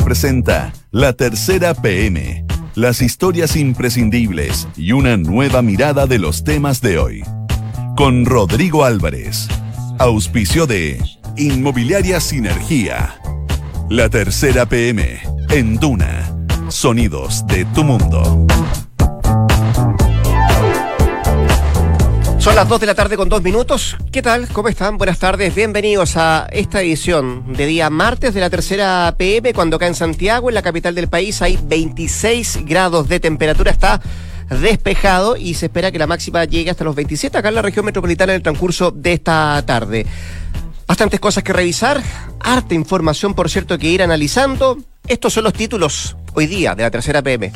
Presenta 0.00 0.72
La 0.90 1.12
Tercera 1.12 1.74
PM, 1.74 2.44
las 2.74 3.00
historias 3.00 3.54
imprescindibles 3.56 4.66
y 4.76 4.92
una 4.92 5.16
nueva 5.16 5.62
mirada 5.62 6.06
de 6.06 6.18
los 6.18 6.42
temas 6.42 6.80
de 6.80 6.98
hoy. 6.98 7.22
Con 7.96 8.26
Rodrigo 8.26 8.84
Álvarez, 8.84 9.48
auspicio 9.98 10.66
de 10.66 11.00
Inmobiliaria 11.36 12.20
Sinergia. 12.20 13.14
La 13.88 14.08
Tercera 14.08 14.66
PM, 14.66 15.20
en 15.50 15.76
Duna, 15.76 16.34
sonidos 16.68 17.46
de 17.46 17.64
tu 17.66 17.84
mundo. 17.84 18.46
Son 22.44 22.54
las 22.54 22.68
2 22.68 22.78
de 22.78 22.86
la 22.86 22.94
tarde 22.94 23.16
con 23.16 23.30
dos 23.30 23.42
minutos. 23.42 23.96
¿Qué 24.12 24.20
tal? 24.20 24.46
¿Cómo 24.48 24.68
están? 24.68 24.98
Buenas 24.98 25.18
tardes. 25.18 25.54
Bienvenidos 25.54 26.18
a 26.18 26.46
esta 26.52 26.82
edición 26.82 27.54
de 27.54 27.64
día 27.64 27.88
martes 27.88 28.34
de 28.34 28.40
la 28.40 28.50
tercera 28.50 29.14
PM, 29.16 29.54
cuando 29.54 29.76
acá 29.76 29.86
en 29.86 29.94
Santiago, 29.94 30.50
en 30.50 30.54
la 30.54 30.60
capital 30.60 30.94
del 30.94 31.08
país, 31.08 31.40
hay 31.40 31.58
26 31.62 32.66
grados 32.66 33.08
de 33.08 33.18
temperatura. 33.18 33.70
Está 33.70 33.98
despejado 34.60 35.38
y 35.38 35.54
se 35.54 35.66
espera 35.66 35.90
que 35.90 35.98
la 35.98 36.06
máxima 36.06 36.44
llegue 36.44 36.70
hasta 36.70 36.84
los 36.84 36.94
27 36.94 37.38
acá 37.38 37.48
en 37.48 37.54
la 37.54 37.62
región 37.62 37.86
metropolitana 37.86 38.34
en 38.34 38.36
el 38.36 38.42
transcurso 38.42 38.90
de 38.90 39.14
esta 39.14 39.62
tarde. 39.64 40.04
Bastantes 40.86 41.20
cosas 41.20 41.44
que 41.44 41.54
revisar, 41.54 42.02
harta 42.40 42.74
información, 42.74 43.32
por 43.32 43.48
cierto, 43.48 43.78
que 43.78 43.88
ir 43.88 44.02
analizando. 44.02 44.76
Estos 45.08 45.32
son 45.32 45.44
los 45.44 45.54
títulos 45.54 46.14
hoy 46.34 46.46
día 46.46 46.74
de 46.74 46.82
la 46.82 46.90
tercera 46.90 47.22
PM. 47.22 47.52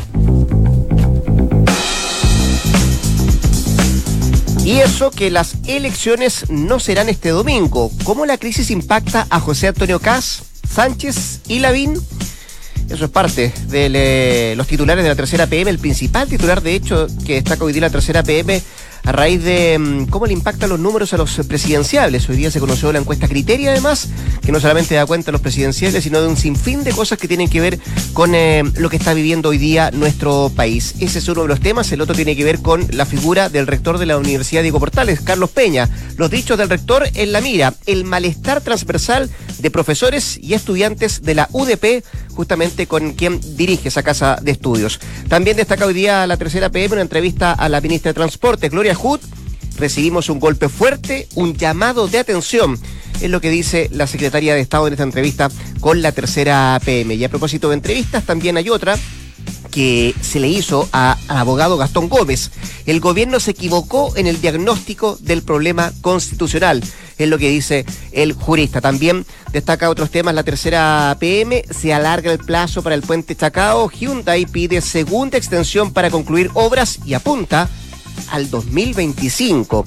Y 4.69 4.81
eso 4.81 5.11
que 5.11 5.31
las 5.31 5.55
elecciones 5.67 6.51
no 6.51 6.79
serán 6.79 7.09
este 7.09 7.31
domingo. 7.31 7.91
¿Cómo 8.05 8.27
la 8.27 8.37
crisis 8.37 8.71
impacta 8.71 9.27
a 9.31 9.41
José 9.41 9.69
Antonio 9.69 9.99
Cas, 9.99 10.43
Sánchez 10.71 11.41
y 11.49 11.61
Lavín? 11.61 11.95
Eso 12.91 13.07
es 13.07 13.11
parte 13.11 13.51
de 13.69 13.91
eh, 13.95 14.55
los 14.57 14.67
titulares 14.67 15.05
de 15.05 15.09
la 15.09 15.17
tercera 15.17 15.47
PM. 15.47 15.71
El 15.71 15.79
principal 15.79 16.29
titular, 16.29 16.61
de 16.61 16.75
hecho, 16.75 17.07
que 17.25 17.37
destaca 17.37 17.65
hoy 17.65 17.73
día 17.73 17.81
la 17.81 17.89
tercera 17.89 18.23
PM 18.23 18.63
a 19.09 19.13
raíz 19.13 19.43
de 19.43 19.79
mm, 19.79 20.05
cómo 20.11 20.27
le 20.27 20.35
impactan 20.35 20.69
los 20.69 20.79
números 20.79 21.15
a 21.15 21.17
los 21.17 21.41
presidenciables. 21.49 22.29
Hoy 22.29 22.37
día 22.37 22.51
se 22.51 22.61
conoció 22.61 22.93
la 22.93 22.99
encuesta 22.99 23.27
Criteria, 23.27 23.71
además, 23.71 24.09
que 24.45 24.53
no 24.53 24.61
solamente 24.61 24.97
da 24.97 25.07
cuenta 25.07 25.27
de 25.27 25.33
los 25.33 25.41
presidenciales, 25.41 26.05
sino 26.05 26.21
de 26.21 26.29
un 26.29 26.37
sinfín 26.37 26.85
de 26.85 26.91
cosas 26.93 27.17
que 27.17 27.27
tienen 27.27 27.49
que 27.49 27.63
ver 27.63 27.79
con 28.13 28.35
eh, 28.35 28.63
lo 28.77 28.91
que 28.91 28.97
está 28.97 29.15
viviendo 29.15 29.49
hoy 29.49 29.57
día 29.57 29.91
nuestro 29.93 30.53
país. 30.55 30.95
Ese 31.01 31.21
es 31.21 31.29
uno 31.29 31.41
de 31.41 31.49
los 31.49 31.61
temas. 31.61 31.91
El 31.91 32.03
otro 32.03 32.15
tiene 32.15 32.37
que 32.37 32.45
ver 32.45 32.61
con 32.61 32.87
la 32.91 33.07
figura 33.07 33.49
del 33.49 33.67
rector 33.67 33.97
de 33.97 34.05
la 34.05 34.19
Universidad 34.19 34.61
Diego 34.61 34.79
Portales, 34.79 35.23
Carlos 35.23 35.49
Peña. 35.49 35.89
Los 36.19 36.31
dichos 36.31 36.59
del 36.59 36.69
rector 36.69 37.09
en 37.15 37.33
la 37.33 37.41
mira, 37.41 37.73
el 37.87 38.05
malestar 38.05 38.61
transversal 38.61 39.31
de 39.59 39.71
profesores 39.71 40.39
y 40.41 40.53
estudiantes 40.53 41.23
de 41.23 41.35
la 41.35 41.49
UDP, 41.53 42.05
justamente 42.35 42.87
con 42.87 43.15
quien 43.15 43.41
dirige 43.57 43.89
esa 43.89 44.03
casa 44.03 44.39
de 44.43 44.53
estudios. 44.53 45.01
También 45.29 45.57
destaca 45.57 45.87
hoy 45.87 45.95
día 45.95 46.27
la 46.27 46.37
tercera 46.37 46.69
PM 46.71 46.93
una 46.93 47.03
entrevista 47.03 47.53
a 47.53 47.69
la 47.69 47.81
ministra 47.81 48.11
de 48.11 48.15
Transporte, 48.15 48.69
Gloria 48.69 48.95
Recibimos 49.79 50.29
un 50.29 50.41
golpe 50.41 50.69
fuerte, 50.69 51.29
un 51.35 51.55
llamado 51.55 52.09
de 52.09 52.19
atención 52.19 52.79
es 53.21 53.31
lo 53.31 53.41
que 53.41 53.51
dice 53.51 53.89
la 53.93 54.07
secretaria 54.07 54.55
de 54.55 54.61
Estado 54.61 54.87
en 54.87 54.93
esta 54.93 55.03
entrevista 55.03 55.51
con 55.81 56.03
la 56.03 56.13
tercera 56.13 56.81
PM. 56.85 57.15
Y 57.15 57.25
a 57.25 57.29
propósito 57.29 57.69
de 57.69 57.75
entrevistas, 57.75 58.25
también 58.25 58.57
hay 58.57 58.71
otra 58.71 58.97
que 59.73 60.15
se 60.21 60.41
le 60.41 60.49
hizo 60.49 60.89
al 60.93 61.17
abogado 61.29 61.77
Gastón 61.77 62.09
Gómez. 62.09 62.51
El 62.87 63.01
gobierno 63.01 63.41
se 63.41 63.51
equivocó 63.53 64.17
en 64.17 64.27
el 64.27 64.41
diagnóstico 64.41 65.19
del 65.21 65.43
problema 65.43 65.93
constitucional, 66.01 66.83
es 67.19 67.29
lo 67.29 67.39
que 67.39 67.51
dice 67.51 67.85
el 68.13 68.33
jurista. 68.33 68.81
También 68.81 69.27
destaca 69.53 69.91
otros 69.91 70.11
temas, 70.11 70.35
la 70.35 70.45
tercera 70.45 71.17
PM, 71.19 71.65
se 71.71 71.93
alarga 71.93 72.33
el 72.33 72.39
plazo 72.39 72.83
para 72.83 72.95
el 72.95 73.03
puente 73.03 73.37
Chacao, 73.37 73.91
Hyundai 73.91 74.47
pide 74.47 74.81
segunda 74.81 75.37
extensión 75.37 75.93
para 75.93 76.11
concluir 76.11 76.51
obras 76.55 77.01
y 77.05 77.15
apunta 77.15 77.69
al 78.31 78.51
2025. 78.51 79.85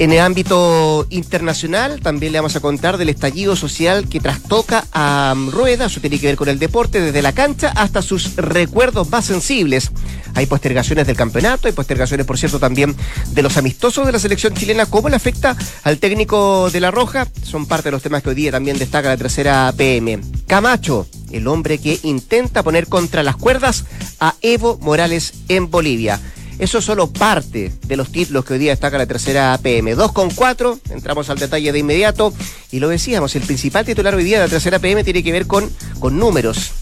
En 0.00 0.12
el 0.12 0.20
ámbito 0.20 1.06
internacional 1.10 2.00
también 2.00 2.32
le 2.32 2.38
vamos 2.38 2.56
a 2.56 2.60
contar 2.60 2.96
del 2.96 3.10
estallido 3.10 3.54
social 3.54 4.08
que 4.08 4.18
trastoca 4.18 4.86
a 4.94 5.34
Rueda, 5.50 5.84
eso 5.84 6.00
tiene 6.00 6.18
que 6.18 6.26
ver 6.26 6.36
con 6.36 6.48
el 6.48 6.58
deporte, 6.58 7.02
desde 7.02 7.20
la 7.20 7.32
cancha 7.32 7.68
hasta 7.76 8.00
sus 8.00 8.34
recuerdos 8.36 9.10
más 9.10 9.26
sensibles. 9.26 9.90
Hay 10.34 10.46
postergaciones 10.46 11.06
del 11.06 11.16
campeonato, 11.16 11.68
hay 11.68 11.74
postergaciones, 11.74 12.24
por 12.24 12.38
cierto, 12.38 12.58
también 12.58 12.96
de 13.32 13.42
los 13.42 13.58
amistosos 13.58 14.06
de 14.06 14.12
la 14.12 14.18
selección 14.18 14.54
chilena. 14.54 14.86
¿Cómo 14.86 15.10
le 15.10 15.16
afecta 15.16 15.54
al 15.82 15.98
técnico 15.98 16.70
de 16.70 16.80
La 16.80 16.90
Roja? 16.90 17.28
Son 17.42 17.66
parte 17.66 17.88
de 17.88 17.92
los 17.92 18.02
temas 18.02 18.22
que 18.22 18.30
hoy 18.30 18.36
día 18.36 18.52
también 18.52 18.78
destaca 18.78 19.10
la 19.10 19.18
tercera 19.18 19.70
PM. 19.76 20.18
Camacho, 20.46 21.08
el 21.30 21.46
hombre 21.46 21.76
que 21.76 22.00
intenta 22.04 22.62
poner 22.62 22.86
contra 22.86 23.22
las 23.22 23.36
cuerdas 23.36 23.84
a 24.18 24.34
Evo 24.40 24.78
Morales 24.80 25.34
en 25.48 25.70
Bolivia. 25.70 26.18
Eso 26.60 26.76
es 26.76 26.84
solo 26.84 27.06
parte 27.06 27.72
de 27.86 27.96
los 27.96 28.12
títulos 28.12 28.44
que 28.44 28.52
hoy 28.52 28.58
día 28.58 28.72
destaca 28.72 28.98
la 28.98 29.06
tercera 29.06 29.58
PM. 29.62 29.94
2 29.94 30.12
con 30.12 30.28
4, 30.28 30.78
entramos 30.90 31.30
al 31.30 31.38
detalle 31.38 31.72
de 31.72 31.78
inmediato. 31.78 32.34
Y 32.70 32.80
lo 32.80 32.88
decíamos, 32.90 33.34
el 33.34 33.42
principal 33.42 33.86
titular 33.86 34.14
hoy 34.14 34.24
día 34.24 34.38
de 34.38 34.44
la 34.44 34.50
tercera 34.50 34.78
PM 34.78 35.02
tiene 35.02 35.22
que 35.22 35.32
ver 35.32 35.46
con, 35.46 35.70
con 35.98 36.18
números. 36.18 36.72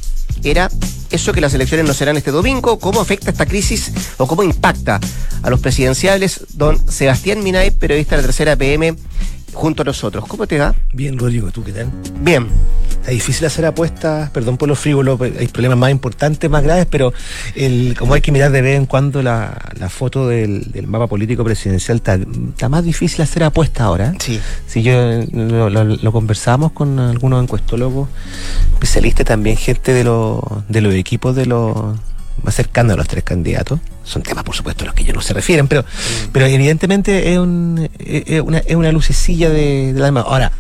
Era 0.43 0.69
eso 1.11 1.33
que 1.33 1.41
las 1.41 1.55
elecciones 1.55 1.87
no 1.87 1.95
serán 1.95 2.17
este 2.17 2.33
domingo, 2.33 2.81
cómo 2.81 3.01
afecta 3.01 3.31
esta 3.31 3.47
crisis 3.47 3.93
o 4.17 4.27
cómo 4.27 4.43
impacta 4.43 4.99
a 5.43 5.49
los 5.49 5.61
presidenciales. 5.61 6.41
Don 6.55 6.91
Sebastián 6.91 7.45
Minay, 7.45 7.71
periodista 7.71 8.17
de 8.17 8.23
la 8.23 8.27
tercera 8.27 8.57
PM, 8.57 8.97
junto 9.53 9.83
a 9.83 9.85
nosotros. 9.85 10.25
¿Cómo 10.27 10.49
te 10.49 10.59
va? 10.59 10.75
Bien, 10.93 11.17
Rodrigo, 11.17 11.53
¿tú 11.53 11.63
qué 11.63 11.71
tal? 11.71 11.93
Bien. 12.21 12.49
Es 13.09 13.15
difícil 13.15 13.47
hacer 13.47 13.65
apuestas, 13.65 14.29
perdón 14.31 14.59
por 14.59 14.69
los 14.69 14.79
frívolos, 14.79 15.19
hay 15.21 15.49
problemas 15.49 15.79
más 15.79 15.91
importantes, 15.91 16.51
más 16.51 16.63
graves, 16.63 16.87
pero 16.91 17.15
el, 17.55 17.97
como 17.99 18.13
hay 18.13 18.21
que 18.21 18.31
mirar 18.33 18.53
de 18.53 18.61
vez 18.61 18.77
en 18.77 18.85
cuando 18.85 19.23
la, 19.23 19.59
foto 19.89 20.29
del, 20.29 20.87
mapa 20.87 21.07
político 21.07 21.43
presidencial, 21.43 21.97
está, 21.97 22.69
más 22.69 22.85
difícil 22.85 23.23
hacer 23.23 23.45
apuestas 23.45 23.81
ahora. 23.81 24.13
Sí. 24.19 24.39
Si 24.67 24.83
yo 24.83 24.93
lo, 25.33 26.13
conversamos 26.13 26.73
con 26.73 26.99
algunos 26.99 27.43
encuestólogos, 27.43 28.11
especialistas 28.75 29.25
también, 29.25 29.57
gente 29.57 29.95
de, 29.95 30.05
los 30.05 30.43
de 30.69 30.83
los 30.83 30.93
equipos 30.95 31.35
de 31.35 31.47
los 31.47 31.75
más 32.43 32.55
cercanos 32.55 32.93
a 32.93 32.97
los 32.97 33.09
tres 33.09 33.25
candidatos. 33.25 33.81
Son 34.05 34.23
temas, 34.23 34.45
por 34.45 34.55
supuesto, 34.55 34.85
a 34.85 34.87
los 34.87 34.95
que 34.95 35.03
ellos 35.03 35.15
no 35.15 35.23
se 35.23 35.33
refieren, 35.33 35.67
pero, 35.67 35.83
mm. 35.83 36.31
pero 36.33 36.45
evidentemente 36.45 37.33
es, 37.33 37.39
un, 37.39 37.89
es, 37.99 38.41
una, 38.43 38.59
es 38.59 38.77
una 38.77 38.93
lucecilla 38.93 39.49
de, 39.49 39.95
de 39.95 39.99
la 39.99 40.07
demás. 40.07 40.25
Ahora, 40.27 40.53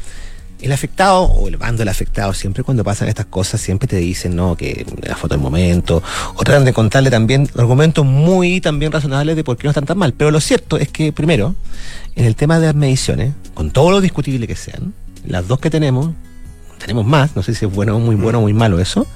el 0.60 0.72
afectado 0.72 1.22
o 1.22 1.48
el 1.48 1.56
bando 1.56 1.80
del 1.80 1.88
afectado, 1.88 2.32
siempre 2.32 2.64
cuando 2.64 2.82
pasan 2.82 3.08
estas 3.08 3.26
cosas, 3.26 3.60
siempre 3.60 3.86
te 3.86 3.96
dicen, 3.96 4.34
no, 4.34 4.56
que 4.56 4.84
la 5.02 5.16
foto 5.16 5.34
del 5.34 5.42
momento, 5.42 6.02
o 6.34 6.42
tratan 6.42 6.64
de 6.64 6.72
contarle 6.72 7.10
también 7.10 7.48
argumentos 7.56 8.04
muy 8.04 8.60
también 8.60 8.90
razonables 8.90 9.36
de 9.36 9.44
por 9.44 9.56
qué 9.56 9.64
no 9.64 9.70
están 9.70 9.86
tan 9.86 9.98
mal. 9.98 10.12
Pero 10.12 10.30
lo 10.30 10.40
cierto 10.40 10.76
es 10.76 10.88
que, 10.88 11.12
primero, 11.12 11.54
en 12.16 12.24
el 12.24 12.34
tema 12.34 12.58
de 12.58 12.66
las 12.66 12.74
mediciones, 12.74 13.34
con 13.54 13.70
todo 13.70 13.90
lo 13.90 14.00
discutible 14.00 14.46
que 14.46 14.56
sean, 14.56 14.94
las 15.24 15.46
dos 15.46 15.60
que 15.60 15.70
tenemos, 15.70 16.12
tenemos 16.78 17.06
más, 17.06 17.36
no 17.36 17.42
sé 17.42 17.54
si 17.54 17.66
es 17.66 17.72
bueno, 17.72 17.98
muy 17.98 18.16
bueno 18.16 18.38
o 18.38 18.42
muy 18.42 18.52
malo 18.52 18.80
eso, 18.80 19.06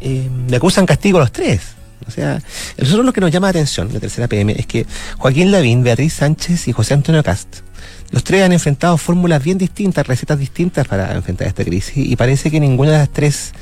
eh, 0.00 0.28
le 0.48 0.56
acusan 0.56 0.84
castigo 0.86 1.18
a 1.18 1.22
los 1.22 1.32
tres. 1.32 1.60
O 2.06 2.10
sea, 2.10 2.40
nosotros 2.78 3.04
lo 3.04 3.12
que 3.12 3.20
nos 3.20 3.30
llama 3.30 3.46
la 3.48 3.50
atención, 3.50 3.92
la 3.92 3.98
tercera 3.98 4.28
PM, 4.28 4.54
es 4.56 4.66
que 4.66 4.86
Joaquín 5.18 5.50
Lavín, 5.50 5.82
Beatriz 5.82 6.12
Sánchez 6.12 6.68
y 6.68 6.72
José 6.72 6.94
Antonio 6.94 7.22
Cast 7.22 7.65
los 8.10 8.24
tres 8.24 8.42
han 8.42 8.52
enfrentado 8.52 8.96
fórmulas 8.96 9.42
bien 9.42 9.58
distintas, 9.58 10.06
recetas 10.06 10.38
distintas 10.38 10.86
para 10.86 11.14
enfrentar 11.14 11.48
esta 11.48 11.64
crisis 11.64 11.96
y 11.96 12.16
parece 12.16 12.50
que 12.50 12.60
ninguna 12.60 12.92
de 12.92 12.98
las 12.98 13.10
tres 13.10 13.52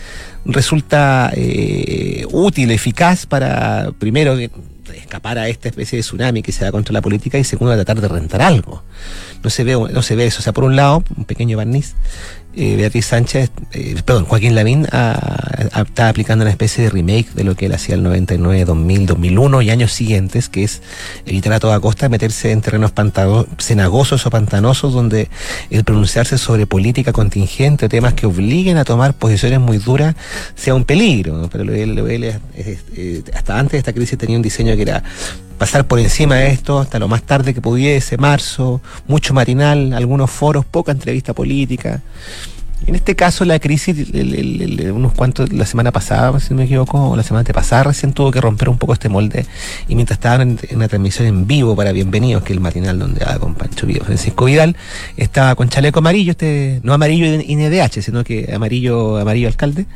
resulta 0.45 1.33
eh, 1.35 2.27
útil, 2.31 2.71
eficaz 2.71 3.27
para, 3.27 3.91
primero, 3.99 4.37
escapar 4.95 5.39
a 5.39 5.49
esta 5.49 5.69
especie 5.69 5.97
de 5.97 6.03
tsunami 6.03 6.43
que 6.43 6.53
se 6.53 6.65
da 6.65 6.73
contra 6.73 6.93
la 6.93 7.01
política 7.01 7.39
y 7.39 7.45
segundo, 7.45 7.75
tratar 7.75 8.01
de 8.01 8.09
rentar 8.09 8.43
algo. 8.43 8.83
No 9.43 9.51
se 9.51 9.65
ve, 9.65 9.75
no 9.75 10.03
se 10.03 10.17
ve 10.17 10.27
eso. 10.27 10.41
O 10.41 10.43
sea, 10.43 10.53
por 10.53 10.65
un 10.65 10.77
lado, 10.77 11.05
un 11.17 11.25
pequeño 11.25 11.57
barniz, 11.57 11.95
eh, 12.57 12.77
Beatriz 12.77 13.07
Sánchez, 13.07 13.51
eh, 13.73 13.97
perdón, 14.05 14.27
Joaquín 14.27 14.55
Lavín 14.55 14.85
está 14.85 16.09
aplicando 16.09 16.45
una 16.45 16.51
especie 16.51 16.85
de 16.85 16.91
remake 16.91 17.33
de 17.35 17.45
lo 17.45 17.57
que 17.57 17.67
él 17.67 17.73
hacía 17.73 17.95
el 17.95 18.03
99, 18.03 18.65
2000, 18.65 19.07
2001 19.07 19.63
y 19.63 19.71
años 19.71 19.93
siguientes, 19.93 20.49
que 20.49 20.65
es 20.65 20.83
evitar 21.27 21.53
a 21.53 21.61
toda 21.61 21.81
costa 21.81 22.09
meterse 22.09 22.53
en 22.53 22.61
terrenos 22.61 22.93
cenagosos 23.59 24.27
o 24.27 24.31
pantanosos 24.31 24.93
donde 24.93 25.29
el 25.71 25.85
pronunciarse 25.85 26.39
sobre 26.39 26.67
política 26.67 27.13
contingente 27.13 27.87
o 27.87 27.89
temas 27.89 28.15
que 28.15 28.27
obliguen 28.27 28.77
a 28.77 28.85
tomar 28.85 29.15
posiciones 29.15 29.61
muy 29.61 29.79
duras 29.79 30.15
sea 30.55 30.75
un 30.75 30.85
peligro. 30.85 31.49
Pero 31.51 31.73
él, 31.73 32.39
eh, 32.55 33.23
hasta 33.35 33.59
antes 33.59 33.73
de 33.73 33.79
esta 33.79 33.93
crisis 33.93 34.19
tenía 34.19 34.37
un 34.37 34.43
diseño 34.43 34.77
que 34.77 34.83
era 34.83 35.03
pasar 35.59 35.87
por 35.87 35.99
encima 35.99 36.37
de 36.37 36.49
esto 36.49 36.79
hasta 36.79 36.99
lo 36.99 37.09
más 37.09 37.23
tarde 37.23 37.55
que 37.55 37.61
pudiese, 37.61 38.17
marzo, 38.17 38.81
mucho 39.07 39.35
matinal, 39.35 39.93
algunos 39.93 40.31
foros, 40.31 40.65
poca 40.65 40.93
entrevista 40.93 41.33
política. 41.33 42.03
En 42.87 42.95
este 42.95 43.17
caso, 43.17 43.45
la 43.47 43.59
crisis, 43.59 43.97
unos 44.93 45.13
cuantos, 45.15 45.53
la 45.53 45.65
semana 45.65 45.91
pasada, 45.91 46.39
si 46.39 46.51
no 46.51 46.59
me 46.59 46.65
equivoco, 46.65 47.11
o 47.11 47.17
la 47.17 47.23
semana 47.23 47.45
pasada, 47.53 47.85
recién 47.85 48.13
tuvo 48.13 48.31
que 48.31 48.41
romper 48.43 48.69
un 48.69 48.77
poco 48.77 48.93
este 48.93 49.09
molde. 49.09 49.47
Y 49.89 49.95
mientras 49.95 50.19
estaban 50.19 50.43
en, 50.43 50.59
en 50.69 50.77
una 50.77 50.89
transmisión 50.89 51.27
en 51.27 51.47
vivo 51.47 51.75
para 51.75 51.93
Bienvenidos, 51.93 52.43
que 52.43 52.53
es 52.53 52.57
el 52.57 52.61
matinal 52.61 52.99
donde 52.99 53.25
va 53.25 53.39
con 53.39 53.55
Pancho 53.55 53.87
Villa, 53.87 54.05
Francisco 54.05 54.45
Vidal, 54.45 54.77
estaba 55.17 55.55
con 55.55 55.71
chaleco 55.71 56.01
amarillo, 56.01 56.33
este 56.33 56.81
no 56.83 56.93
amarillo 56.93 57.27
INDH, 57.27 58.03
sino 58.03 58.23
que 58.23 58.53
amarillo 58.55 59.17
amarillo 59.17 59.49
alcalde. 59.49 59.87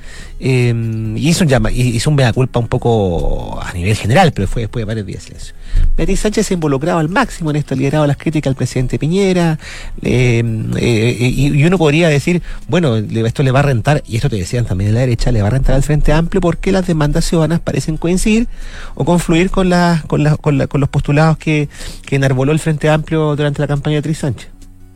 eh, 0.41 0.73
y 1.17 1.29
hizo 1.29 1.45
un, 1.45 1.51
llama, 1.51 1.71
hizo 1.71 2.11
un 2.11 2.17
mea 2.17 2.33
culpa 2.33 2.59
un 2.59 2.69
poco 2.69 3.61
a 3.61 3.73
nivel 3.73 3.97
general, 3.97 4.33
pero 4.33 4.49
fue 4.49 4.63
después 4.63 4.81
de 4.81 4.87
varios 4.87 5.07
días 5.07 5.21
de 5.21 5.27
silencio. 5.27 5.55
Beatriz 5.97 6.21
Sánchez 6.21 6.47
se 6.47 6.55
involucraba 6.55 7.01
al 7.01 7.09
máximo 7.09 7.51
en 7.51 7.57
esto, 7.57 7.75
lideraba 7.75 8.07
las 8.07 8.17
críticas 8.17 8.51
al 8.51 8.57
presidente 8.57 8.99
Piñera, 8.99 9.59
eh, 10.03 10.43
eh, 10.77 11.17
y, 11.21 11.49
y 11.49 11.65
uno 11.65 11.77
podría 11.77 12.09
decir, 12.09 12.41
bueno, 12.69 12.78
le- 12.81 13.27
esto 13.27 13.43
le 13.43 13.51
va 13.51 13.61
a 13.61 13.63
rentar, 13.63 14.03
y 14.07 14.17
esto 14.17 14.29
te 14.31 14.37
decían 14.37 14.65
también 14.65 14.91
de 14.91 14.95
la 14.95 15.01
derecha, 15.01 15.31
le 15.33 15.41
va 15.43 15.49
a 15.49 15.51
rentar 15.51 15.75
al 15.75 15.83
Frente 15.83 16.13
Amplio 16.13 16.41
porque 16.41 16.73
las 16.73 16.87
demandas 16.87 17.25
ciudadanas 17.25 17.61
parecen 17.61 17.97
coincidir 17.97 18.47
o 18.95 19.05
confluir 19.05 19.51
con, 19.51 19.69
las 19.69 20.05
con, 20.05 20.23
la- 20.25 20.37
con, 20.37 20.59
la- 20.59 20.67
con 20.67 20.81
los 20.81 20.89
postulados 20.89 21.37
que, 21.39 21.69
que 22.07 22.17
enarboló 22.17 22.53
el 22.53 22.59
Frente 22.59 22.89
Amplio 22.89 23.35
durante 23.37 23.61
la 23.61 23.67
campaña 23.69 23.95
de 23.97 24.01
Beatriz 24.01 24.19
Sánchez. 24.19 24.49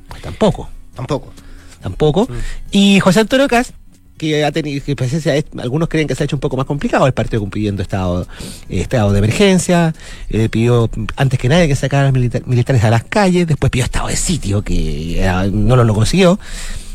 Pues 0.08 0.23
tampoco 0.23 0.69
Tampoco. 0.94 1.32
tampoco. 1.81 2.29
Y 2.70 3.00
José 3.00 3.20
Antonio 3.20 3.49
Caz, 3.49 3.73
que 4.19 4.44
ha 4.44 4.52
tenido, 4.52 4.84
que 4.84 4.94
pues, 4.94 5.26
algunos 5.58 5.88
creen 5.88 6.06
que 6.06 6.14
se 6.14 6.23
ha 6.23 6.26
hecho 6.26 6.37
un 6.37 6.40
poco 6.40 6.56
más 6.56 6.67
complicado, 6.67 7.06
el 7.08 7.12
partido 7.14 7.40
cumpliendo 7.40 7.82
estado, 7.82 8.23
eh, 8.69 8.81
estado 8.82 9.11
de 9.11 9.19
emergencia, 9.19 9.94
eh, 10.29 10.49
pidió 10.49 10.88
antes 11.17 11.40
que 11.40 11.49
nadie 11.49 11.67
que 11.67 11.75
sacaran 11.75 12.12
milita- 12.12 12.40
militares 12.46 12.84
a 12.84 12.90
las 12.90 13.02
calles, 13.05 13.49
después 13.49 13.70
pidió 13.70 13.84
estado 13.84 14.06
de 14.08 14.17
sitio, 14.17 14.62
que 14.62 15.29
no 15.52 15.75
lo, 15.75 15.82
lo 15.82 15.94
consiguió. 15.94 16.38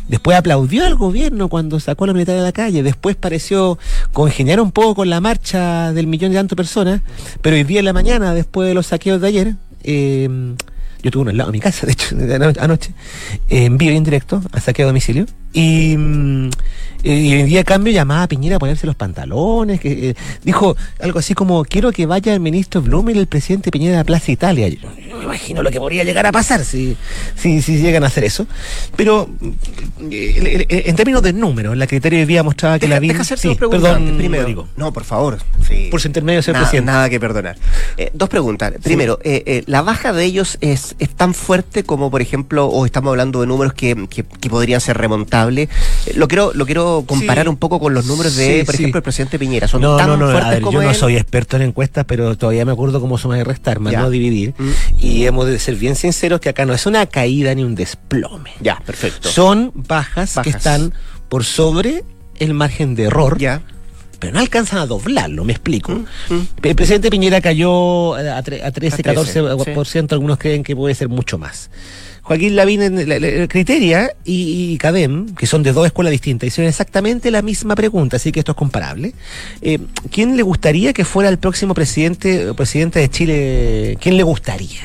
Después 0.07 0.37
aplaudió 0.37 0.85
al 0.85 0.95
gobierno 0.95 1.49
cuando 1.49 1.79
sacó 1.79 2.05
a 2.05 2.07
los 2.07 2.13
militares 2.13 2.41
a 2.41 2.45
la 2.45 2.51
calle. 2.51 2.81
Después 2.83 3.15
pareció 3.15 3.77
congeniar 4.13 4.61
un 4.61 4.71
poco 4.71 4.95
con 4.95 5.09
la 5.09 5.19
marcha 5.21 5.91
del 5.93 6.07
millón 6.07 6.31
de 6.31 6.37
tantas 6.37 6.55
personas. 6.55 7.01
Pero 7.41 7.55
hoy 7.55 7.63
día 7.63 7.79
en 7.79 7.85
la 7.85 7.93
mañana, 7.93 8.33
después 8.33 8.67
de 8.67 8.73
los 8.73 8.87
saqueos 8.87 9.19
de 9.21 9.27
ayer, 9.27 9.55
eh, 9.83 10.29
yo 11.03 11.11
tuve 11.11 11.21
uno 11.23 11.31
al 11.31 11.37
lado 11.37 11.51
de 11.51 11.57
mi 11.57 11.59
casa, 11.61 11.85
de 11.85 11.93
hecho, 11.93 12.15
de 12.15 12.33
ano- 12.35 12.51
anoche, 12.59 12.91
en 13.49 13.77
vivo 13.77 13.91
y 13.91 13.97
en 13.97 14.03
directo, 14.03 14.41
a 14.51 14.59
saqueo 14.59 14.85
a 14.85 14.87
domicilio. 14.87 15.25
Y, 15.57 15.97
mm, 15.97 16.49
y 17.03 17.33
hoy 17.35 17.43
día 17.43 17.61
a 17.61 17.63
cambio 17.63 17.93
llamaba 17.93 18.23
a 18.23 18.27
Piñera 18.27 18.55
a 18.57 18.59
ponerse 18.59 18.85
los 18.87 18.95
pantalones, 18.95 19.79
que 19.79 20.09
eh, 20.09 20.15
dijo 20.43 20.75
algo 20.99 21.19
así 21.19 21.35
como, 21.35 21.63
quiero 21.63 21.91
que 21.91 22.05
vaya 22.05 22.33
el 22.33 22.39
ministro 22.39 22.81
Blum 22.81 23.09
y 23.11 23.13
el 23.17 23.27
presidente 23.27 23.71
Piñera 23.71 23.95
a 23.95 23.97
la 23.99 24.03
Plaza 24.03 24.31
Italia. 24.31 24.67
Yo, 24.67 24.77
yo 25.09 25.17
me 25.17 25.23
imagino 25.23 25.61
lo 25.63 25.71
que 25.71 25.79
podría 25.79 26.03
llegar 26.03 26.25
a 26.25 26.31
pasar 26.31 26.65
si, 26.65 26.97
si, 27.35 27.61
si 27.61 27.77
llegan 27.77 28.03
a 28.03 28.07
hacer 28.07 28.23
eso. 28.23 28.45
Pero 28.95 29.29
mm, 29.39 29.49
eh, 30.11 30.83
en 30.87 30.95
términos 30.95 31.21
de 31.21 31.33
números, 31.33 31.77
la 31.77 31.87
criterio 31.87 32.19
de 32.19 32.25
vida 32.25 32.43
mostraba 32.43 32.77
que 32.79 32.87
Deja, 32.87 32.99
la 32.99 33.21
hacerte 33.21 33.41
Sí, 33.43 33.47
dos 33.49 33.57
preguntas 33.57 33.81
perdón, 33.93 34.17
primero. 34.17 34.43
Rodrigo. 34.43 34.67
No, 34.75 34.91
por 34.91 35.03
favor. 35.05 35.37
Sí. 35.67 35.87
Por 35.89 36.01
su 36.01 36.07
intermedio, 36.07 36.41
señor 36.41 36.55
Nada- 36.57 36.65
presidente. 36.69 36.91
Nada 36.91 37.09
que 37.09 37.19
perdonar. 37.19 37.57
Eh, 37.97 38.11
dos 38.13 38.27
preguntas. 38.29 38.73
Primero, 38.83 39.19
eh, 39.23 39.43
eh, 39.45 39.63
¿la 39.67 39.81
baja 39.81 40.13
de 40.13 40.25
ellos 40.25 40.57
es, 40.61 40.95
es 40.99 41.09
tan 41.09 41.33
fuerte 41.33 41.83
como, 41.83 42.11
por 42.11 42.21
ejemplo, 42.21 42.67
o 42.67 42.85
estamos 42.85 43.11
hablando 43.11 43.39
de 43.41 43.47
números 43.47 43.73
que, 43.73 44.07
que- 44.09 44.23
que 44.23 44.49
podrían 44.49 44.81
ser 44.81 44.97
remontables? 44.97 45.46
Eh, 45.49 45.67
lo 46.15 46.27
quiero 46.27 46.51
lo 46.53 46.65
quiero 46.65 47.03
comparar 47.05 47.45
Sí. 47.45 47.49
un 47.49 47.57
poco 47.57 47.79
con 47.79 47.93
los 47.93 48.05
números 48.05 48.35
de, 48.35 48.59
Sí, 48.59 48.63
por 48.65 48.75
ejemplo, 48.75 48.97
el 48.99 49.03
presidente 49.03 49.37
Piñera. 49.39 49.67
¿Son 49.67 49.81
no, 49.81 49.97
tan 49.97 50.07
no, 50.07 50.17
no, 50.17 50.25
fuertes 50.31 50.45
a 50.45 50.49
ver, 50.51 50.61
como 50.61 50.81
yo 50.81 50.87
no 50.87 50.93
soy 50.93 51.15
experto 51.15 51.55
en 51.55 51.61
encuestas, 51.63 52.05
pero 52.05 52.35
todavía 52.37 52.65
me 52.65 52.71
acuerdo 52.71 52.99
cómo 53.01 53.17
sumar 53.17 53.39
y 53.39 53.43
restar, 53.43 53.79
más 53.79 53.93
Ya. 53.93 53.99
no 54.01 54.09
dividir. 54.09 54.53
Mm. 54.57 54.69
Y 54.99 55.25
hemos 55.25 55.45
de 55.47 55.59
ser 55.59 55.75
bien 55.75 55.95
sinceros 55.95 56.39
que 56.39 56.49
acá 56.49 56.65
no 56.65 56.73
es 56.73 56.85
una 56.85 57.05
caída 57.05 57.53
ni 57.55 57.63
un 57.63 57.75
desplome. 57.75 58.51
Ya, 58.59 58.81
perfecto. 58.85 59.29
Son 59.29 59.71
bajas, 59.75 60.37
que 60.43 60.49
están 60.49 60.93
por 61.29 61.43
sobre 61.43 62.03
el 62.39 62.53
margen 62.53 62.95
de 62.95 63.03
error, 63.03 63.37
ya. 63.37 63.61
pero 64.19 64.33
no 64.33 64.39
alcanzan 64.39 64.79
a 64.79 64.85
doblarlo, 64.87 65.43
me 65.43 65.53
explico. 65.53 65.91
Mm, 65.91 66.33
mm. 66.33 66.47
El 66.63 66.75
presidente 66.75 67.09
Piñera 67.11 67.39
cayó 67.41 68.15
a, 68.15 68.41
tre- 68.43 68.63
a 68.63 68.71
13, 68.71 68.95
A 69.01 69.03
13, 69.03 69.03
14%, 69.43 69.73
por 69.75 69.85
ciento, 69.87 70.15
algunos 70.15 70.37
creen 70.39 70.63
que 70.63 70.75
puede 70.75 70.95
ser 70.95 71.07
mucho 71.09 71.37
más. 71.37 71.69
Joaquín 72.27 72.57
Lavín, 72.57 72.81
en 72.81 73.07
la- 73.07 73.19
la- 73.19 73.47
Criteria 73.47 74.11
y, 74.25 74.73
y 74.73 74.77
Cadem, 74.77 75.33
que 75.33 75.47
son 75.47 75.63
de 75.63 75.71
dos 75.71 75.85
escuelas 75.85 76.11
distintas, 76.11 76.47
hicieron 76.47 76.67
exactamente 76.67 77.31
la 77.31 77.41
misma 77.41 77.73
pregunta, 77.73 78.17
así 78.17 78.33
que 78.33 78.39
esto 78.41 78.51
es 78.51 78.57
comparable. 78.57 79.13
Eh, 79.61 79.79
¿Quién 80.11 80.35
le 80.35 80.43
gustaría 80.43 80.91
que 80.91 81.05
fuera 81.05 81.29
el 81.29 81.37
próximo 81.37 81.73
presidente 81.73 82.49
o 82.49 82.53
presidente 82.53 82.99
de 82.99 83.09
Chile? 83.09 83.97
¿Quién 84.01 84.17
le 84.17 84.23
gustaría? 84.23 84.81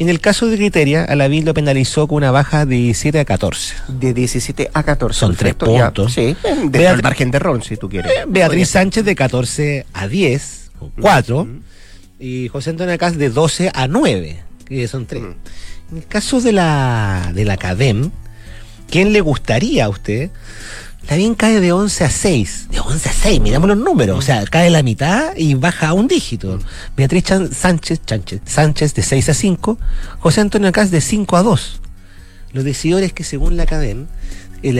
En 0.00 0.08
el 0.08 0.18
caso 0.18 0.48
de 0.48 0.56
Criteria, 0.56 1.04
a 1.04 1.14
Lavín 1.14 1.44
lo 1.44 1.54
penalizó 1.54 2.08
con 2.08 2.16
una 2.16 2.32
baja 2.32 2.66
de 2.66 2.74
17 2.74 3.20
a 3.20 3.24
14. 3.24 3.74
De 3.86 4.12
17 4.12 4.70
a 4.74 4.82
14. 4.82 5.16
Son 5.20 5.30
tres 5.36 5.54
perfecto, 5.54 5.72
ya. 5.76 5.84
puntos. 5.92 6.12
Sí, 6.14 6.20
eh, 6.22 6.36
Beat- 6.64 6.70
del 6.94 7.02
margen 7.04 7.30
de 7.30 7.36
error, 7.36 7.62
si 7.62 7.76
tú 7.76 7.88
quieres. 7.88 8.10
Beatriz 8.26 8.70
Sánchez 8.70 9.04
de 9.04 9.14
14 9.14 9.86
a 9.92 10.08
10, 10.08 10.70
o 10.80 10.90
4, 11.00 11.46
y 12.18 12.48
José 12.48 12.70
Antonio 12.70 12.94
Acaz 12.94 13.16
de 13.16 13.30
12 13.30 13.70
a 13.72 13.86
9, 13.86 14.42
que 14.66 14.88
son 14.88 15.06
3. 15.06 15.22
Mm. 15.22 15.34
En 15.90 15.98
el 15.98 16.06
caso 16.06 16.40
de 16.40 16.52
la, 16.52 17.30
de 17.34 17.44
la 17.44 17.56
CADEM, 17.56 18.10
¿quién 18.90 19.12
le 19.12 19.20
gustaría 19.20 19.84
a 19.84 19.88
usted? 19.88 20.30
También 21.06 21.34
cae 21.34 21.60
de 21.60 21.70
11 21.72 22.04
a 22.04 22.10
6. 22.10 22.68
De 22.70 22.80
11 22.80 23.08
a 23.08 23.12
6, 23.12 23.40
miramos 23.40 23.68
los 23.68 23.76
números. 23.76 24.18
O 24.18 24.22
sea, 24.22 24.44
cae 24.46 24.70
la 24.70 24.82
mitad 24.82 25.36
y 25.36 25.54
baja 25.54 25.88
a 25.88 25.92
un 25.92 26.08
dígito. 26.08 26.58
Beatriz 26.96 27.24
Chan- 27.24 27.52
Sánchez, 27.52 28.00
Chánchez- 28.06 28.40
Sánchez 28.46 28.94
de 28.94 29.02
6 29.02 29.28
a 29.28 29.34
5. 29.34 29.78
José 30.20 30.40
Antonio 30.40 30.68
Acaz 30.68 30.90
de 30.90 31.02
5 31.02 31.36
a 31.36 31.42
2. 31.42 31.80
Los 32.52 32.64
decidores 32.64 33.12
que 33.12 33.22
según 33.24 33.56
la 33.58 33.66
CADEM, 33.66 34.06
el- 34.64 34.78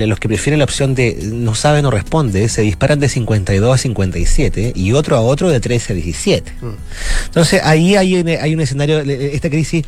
el- 0.00 0.08
los 0.08 0.18
que 0.18 0.28
prefieren 0.28 0.58
la 0.58 0.64
opción 0.64 0.94
de 0.94 1.18
no 1.24 1.54
sabe, 1.54 1.82
no 1.82 1.90
responde, 1.90 2.48
se 2.48 2.62
disparan 2.62 2.98
de 3.00 3.08
52 3.08 3.74
a 3.74 3.78
57 3.78 4.72
y 4.74 4.92
otro 4.92 5.16
a 5.16 5.20
otro 5.20 5.48
de 5.50 5.60
13 5.60 5.92
a 5.92 5.96
17. 5.96 6.52
Entonces 7.26 7.60
ahí 7.64 7.96
hay, 7.96 8.16
un- 8.16 8.28
hay 8.28 8.54
un 8.54 8.60
escenario, 8.60 8.98
esta 9.00 9.50
crisis 9.50 9.84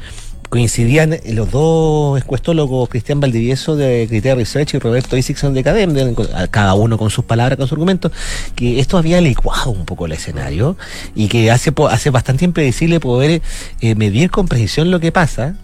coincidían 0.49 1.19
los 1.26 1.50
dos 1.50 2.19
encuestólogos, 2.19 2.88
Cristian 2.88 3.20
Valdivieso 3.20 3.76
de 3.76 4.06
Criteria 4.08 4.34
Research 4.34 4.72
y 4.75 4.78
Roberto 4.78 5.14
Isixson 5.16 5.52
de 5.52 5.62
Cadem, 5.62 5.93
de- 5.93 6.14
cada 6.50 6.72
uno 6.72 6.96
con 6.96 7.10
sus 7.10 7.25
palabras, 7.26 7.58
con 7.58 7.66
sus 7.66 7.72
argumentos, 7.75 8.12
que 8.55 8.81
esto 8.81 8.96
había 8.96 9.20
licuado 9.20 9.70
un 9.70 9.84
poco 9.84 10.06
el 10.06 10.12
escenario 10.12 10.78
y 11.14 11.28
que 11.28 11.50
hace, 11.50 11.70
hace 11.90 12.08
bastante 12.08 12.46
impredecible 12.46 12.99
poder 12.99 13.43
eh, 13.82 13.94
medir 13.94 14.31
con 14.31 14.49
precisión 14.49 14.90
lo 14.90 15.00
que 15.00 15.12
pasa. 15.12 15.55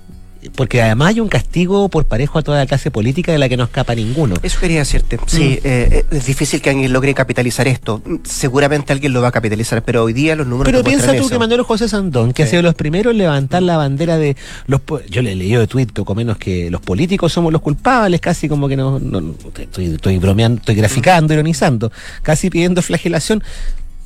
Porque 0.54 0.82
además 0.82 1.08
hay 1.10 1.20
un 1.20 1.28
castigo 1.28 1.88
por 1.88 2.04
parejo 2.04 2.38
a 2.38 2.42
toda 2.42 2.58
la 2.58 2.66
clase 2.66 2.90
política 2.90 3.32
de 3.32 3.38
la 3.38 3.48
que 3.48 3.56
no 3.56 3.64
escapa 3.64 3.94
ninguno. 3.94 4.34
Eso 4.42 4.60
quería 4.60 4.80
decirte. 4.80 5.18
Sí, 5.26 5.58
eh, 5.64 6.04
es 6.10 6.26
difícil 6.26 6.60
que 6.60 6.70
alguien 6.70 6.92
logre 6.92 7.14
capitalizar 7.14 7.66
esto. 7.66 8.02
Seguramente 8.24 8.92
alguien 8.92 9.12
lo 9.12 9.22
va 9.22 9.28
a 9.28 9.32
capitalizar, 9.32 9.82
pero 9.82 10.04
hoy 10.04 10.12
día 10.12 10.36
los 10.36 10.46
números 10.46 10.70
Pero 10.70 10.84
piensa 10.84 11.08
tú 11.12 11.20
eso. 11.22 11.28
que 11.30 11.38
Manuel 11.38 11.62
José 11.62 11.88
Sandón, 11.88 12.32
que 12.32 12.42
ha 12.42 12.46
Sí. 12.46 12.50
sido 12.50 12.62
los 12.62 12.74
primeros 12.74 13.12
en 13.12 13.18
levantar 13.18 13.62
la 13.62 13.76
bandera 13.76 14.16
de 14.18 14.36
los 14.66 14.80
yo 15.08 15.22
le 15.22 15.32
he 15.32 15.34
leído 15.34 15.60
de 15.60 15.66
tweet 15.66 15.86
poco 15.86 16.14
menos 16.14 16.36
que 16.36 16.70
los 16.70 16.80
políticos 16.80 17.32
somos 17.32 17.52
los 17.52 17.62
culpables, 17.62 18.20
casi 18.20 18.48
como 18.48 18.68
que 18.68 18.76
no, 18.76 18.98
no- 19.00 19.34
estoy, 19.58 19.86
estoy 19.94 20.18
bromeando, 20.18 20.60
estoy 20.60 20.74
graficando, 20.74 21.32
ironizando, 21.34 21.90
casi 22.22 22.50
pidiendo 22.50 22.82
flagelación, 22.82 23.42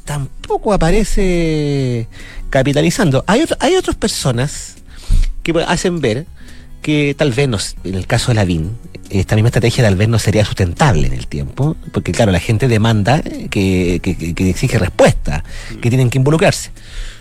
tampoco 0.05 0.73
aparece 0.73 2.09
capitalizando. 2.51 3.25
Hay, 3.27 3.43
otro- 3.43 3.57
hay 3.61 3.77
otras 3.77 3.97
personas 3.97 4.77
que 5.53 5.63
hacen 5.65 6.01
ver 6.01 6.27
que 6.83 7.15
tal 7.19 7.33
vez, 7.33 7.49
nos, 7.49 7.77
en 7.85 7.95
el 7.95 8.07
caso 8.07 8.29
de 8.29 8.35
la 8.37 8.45
VIN, 8.45 8.71
esta 9.11 9.35
misma 9.35 9.49
estrategia 9.49 9.83
tal 9.85 9.97
vez 9.97 10.09
no 10.09 10.19
sería 10.19 10.45
sustentable 10.45 11.07
en 11.07 11.13
el 11.13 11.27
tiempo, 11.27 11.77
porque 11.93 12.13
claro, 12.13 12.31
la 12.31 12.41
gente 12.41 12.69
demanda 12.69 13.19
eh, 13.25 13.49
que, 13.51 14.01
que- 14.03 14.17
que- 14.17 14.35
que 14.35 14.51
exige 14.51 14.79
respuesta, 14.79 15.43
que 15.81 15.89
tienen 15.89 16.09
que 16.11 16.19
involucrarse. 16.19 16.71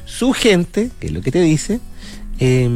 Su 0.06 0.32
gente, 0.34 0.92
que 1.00 1.08
es 1.08 1.14
lo 1.14 1.22
que 1.22 1.32
te 1.32 1.42
dice, 1.42 1.80
eh, 2.40 2.70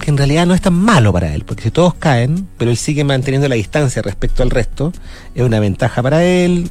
que 0.00 0.10
en 0.10 0.16
realidad 0.16 0.46
no 0.46 0.54
es 0.54 0.60
tan 0.60 0.74
malo 0.74 1.12
para 1.12 1.34
él, 1.34 1.44
porque 1.44 1.64
si 1.64 1.70
todos 1.72 1.94
caen, 1.94 2.46
pero 2.56 2.70
él 2.70 2.76
sigue 2.76 3.02
manteniendo 3.04 3.48
la 3.48 3.56
distancia 3.56 4.00
respecto 4.02 4.42
al 4.44 4.50
resto, 4.50 4.92
es 5.34 5.42
una 5.42 5.58
ventaja 5.60 6.02
para 6.02 6.22
él. 6.24 6.70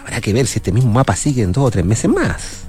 Habrá 0.00 0.20
que 0.20 0.32
ver 0.32 0.46
si 0.48 0.58
este 0.58 0.72
mismo 0.72 0.90
mapa 0.90 1.14
sigue 1.14 1.42
en 1.44 1.52
dos 1.52 1.64
o 1.64 1.70
tres 1.70 1.84
meses 1.84 2.10
más. 2.10 2.62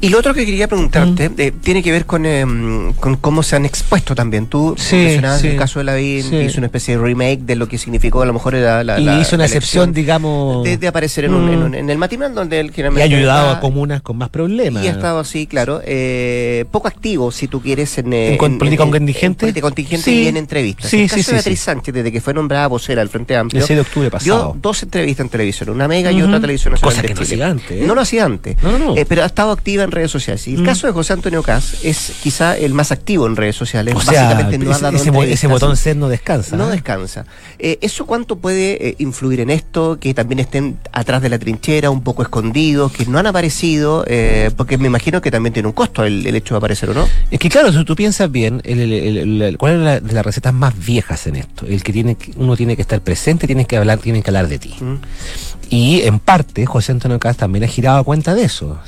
Y 0.00 0.10
lo 0.10 0.18
otro 0.18 0.34
que 0.34 0.44
quería 0.44 0.68
preguntarte 0.68 1.30
eh, 1.38 1.52
tiene 1.52 1.82
que 1.82 1.90
ver 1.90 2.04
con, 2.06 2.26
eh, 2.26 2.44
con 3.00 3.16
cómo 3.16 3.42
se 3.42 3.56
han 3.56 3.64
expuesto 3.64 4.14
también. 4.14 4.46
Tú 4.46 4.74
Sí, 4.78 4.96
mencionabas 4.96 5.40
sí. 5.40 5.48
el 5.48 5.56
caso 5.56 5.78
de 5.80 5.84
Lavín, 5.84 6.22
Sí. 6.22 6.36
hizo 6.36 6.58
una 6.58 6.66
especie 6.66 6.96
de 6.96 7.02
remake 7.02 7.40
de 7.40 7.56
lo 7.56 7.66
que 7.66 7.78
significó 7.78 8.22
a 8.22 8.26
lo 8.26 8.32
mejor 8.34 8.54
la, 8.54 8.84
la, 8.84 9.00
y 9.00 9.04
la- 9.04 9.20
hizo 9.20 9.36
una 9.36 9.44
la 9.44 9.46
excepción, 9.46 9.92
digamos, 9.92 10.64
de, 10.64 10.76
de 10.76 10.86
aparecer 10.88 11.24
en, 11.24 11.34
un, 11.34 11.46
Mm. 11.46 11.52
en, 11.52 11.62
un- 11.62 11.74
en 11.74 11.90
el 11.90 11.98
matinal 11.98 12.34
donde 12.34 12.60
él 12.60 12.66
y 12.66 12.72
generalmente 12.72 13.14
ha 13.14 13.18
ayudado 13.18 13.46
está- 13.46 13.58
a 13.58 13.60
comunas 13.60 14.02
con 14.02 14.18
más 14.18 14.28
problemas. 14.28 14.84
Y 14.84 14.88
ha 14.88 14.92
estado 14.92 15.18
así, 15.18 15.46
claro, 15.46 15.80
eh, 15.84 16.66
poco 16.70 16.88
activo, 16.88 17.30
si 17.32 17.48
tú 17.48 17.60
quieres, 17.62 17.96
en, 17.98 18.12
eh, 18.12 18.32
¿En 18.32 18.38
con- 18.38 18.58
política 18.58 18.84
contingente? 18.84 19.26
En 19.26 19.34
política 19.52 19.62
contingente 19.62 20.10
y 20.12 20.26
en 20.28 20.36
entrevistas. 20.36 20.90
Sí, 20.90 21.02
el 21.04 21.08
caso 21.10 21.22
sí, 21.22 21.26
de 21.28 21.32
Beatriz. 21.34 21.60
Sánchez, 21.60 21.94
desde 21.94 22.12
que 22.12 22.20
fue 22.20 22.34
nombrada 22.34 22.66
vocera 22.66 23.00
del 23.00 23.08
Frente 23.08 23.34
Amplio, 23.36 23.60
El 23.62 23.66
6 23.66 23.76
de 23.78 23.80
octubre 23.80 24.10
pasado. 24.10 24.52
dio 24.52 24.60
dos 24.60 24.82
entrevistas 24.82 25.24
en 25.24 25.30
televisión, 25.30 25.70
una 25.70 25.88
mega 25.88 26.12
y 26.12 26.16
Ujú. 26.18 26.26
otra 26.28 26.40
televisión 26.40 26.72
nacional 26.72 26.94
Cosa 26.94 27.02
que 27.06 27.14
no 27.14 27.22
hacía 27.22 27.46
antes, 27.48 27.70
¿eh? 27.82 27.84
No 27.86 27.94
lo 27.94 28.00
hacía 28.02 28.24
antes. 28.24 28.62
No, 28.62 28.72
no, 28.72 28.78
no. 28.78 28.96
Eh, 28.96 29.06
pero 29.08 29.22
ha 29.22 29.26
estado 29.26 29.52
activa 29.52 29.85
en 29.86 29.92
redes 29.92 30.10
sociales. 30.10 30.46
Y 30.46 30.54
el 30.54 30.62
mm. 30.62 30.66
caso 30.66 30.86
de 30.86 30.92
José 30.92 31.14
Antonio 31.14 31.42
Cas 31.42 31.84
es 31.84 32.12
quizá 32.22 32.56
el 32.56 32.74
más 32.74 32.92
activo 32.92 33.26
en 33.26 33.36
redes 33.36 33.56
sociales. 33.56 33.94
O 33.94 33.98
Básicamente 33.98 34.58
no 34.58 34.72
ha 34.72 34.78
dado 34.78 34.96
ese, 34.96 35.46
botón 35.46 35.76
C 35.76 35.94
no 35.94 36.08
descansa. 36.08 36.56
No 36.56 36.68
descansa. 36.68 37.24
Eh, 37.58 37.78
¿Eso 37.80 38.06
cuánto 38.06 38.36
puede 38.36 38.88
eh, 38.88 38.94
influir 38.98 39.40
en 39.40 39.50
esto? 39.50 39.98
Que 39.98 40.14
también 40.14 40.40
estén 40.40 40.78
atrás 40.92 41.22
de 41.22 41.28
la 41.28 41.38
trinchera, 41.38 41.90
un 41.90 42.02
poco 42.02 42.22
escondidos, 42.22 42.92
que 42.92 43.06
no 43.06 43.18
han 43.18 43.26
aparecido, 43.26 44.04
eh, 44.06 44.50
porque 44.56 44.78
me 44.78 44.86
imagino 44.88 45.20
que 45.20 45.30
también 45.30 45.52
tiene 45.52 45.68
un 45.68 45.74
costo 45.74 46.04
el, 46.04 46.26
hecho 46.26 46.54
de 46.54 46.58
aparecer 46.58 46.90
o 46.90 46.94
no. 46.94 47.08
Es 47.30 47.38
que 47.38 47.48
claro, 47.48 47.72
si 47.72 47.84
tú 47.84 47.96
piensas 47.96 48.30
bien, 48.30 48.62
¿cuál 49.58 49.72
es 49.72 49.80
la, 49.80 50.00
de 50.00 50.12
las 50.12 50.24
recetas 50.24 50.52
más 50.52 50.74
viejas 50.78 51.26
en 51.26 51.36
esto? 51.36 51.66
El 51.66 51.82
que 51.82 51.92
tiene 51.92 52.16
uno 52.36 52.56
tiene 52.56 52.76
que 52.76 52.82
estar 52.82 53.00
presente, 53.00 53.46
tiene 53.46 53.64
que 53.64 53.76
hablar, 53.76 53.98
tiene 53.98 54.22
que 54.22 54.30
hablar 54.30 54.48
de 54.48 54.58
ti. 54.58 54.74
Mm. 54.80 54.96
Y 55.68 56.02
en 56.02 56.20
parte, 56.20 56.64
José 56.64 56.92
Antonio 56.92 57.18
Cast 57.18 57.40
también 57.40 57.64
ha 57.64 57.66
girado 57.66 57.98
a 57.98 58.04
cuenta 58.04 58.34
de 58.34 58.44
eso. 58.44 58.78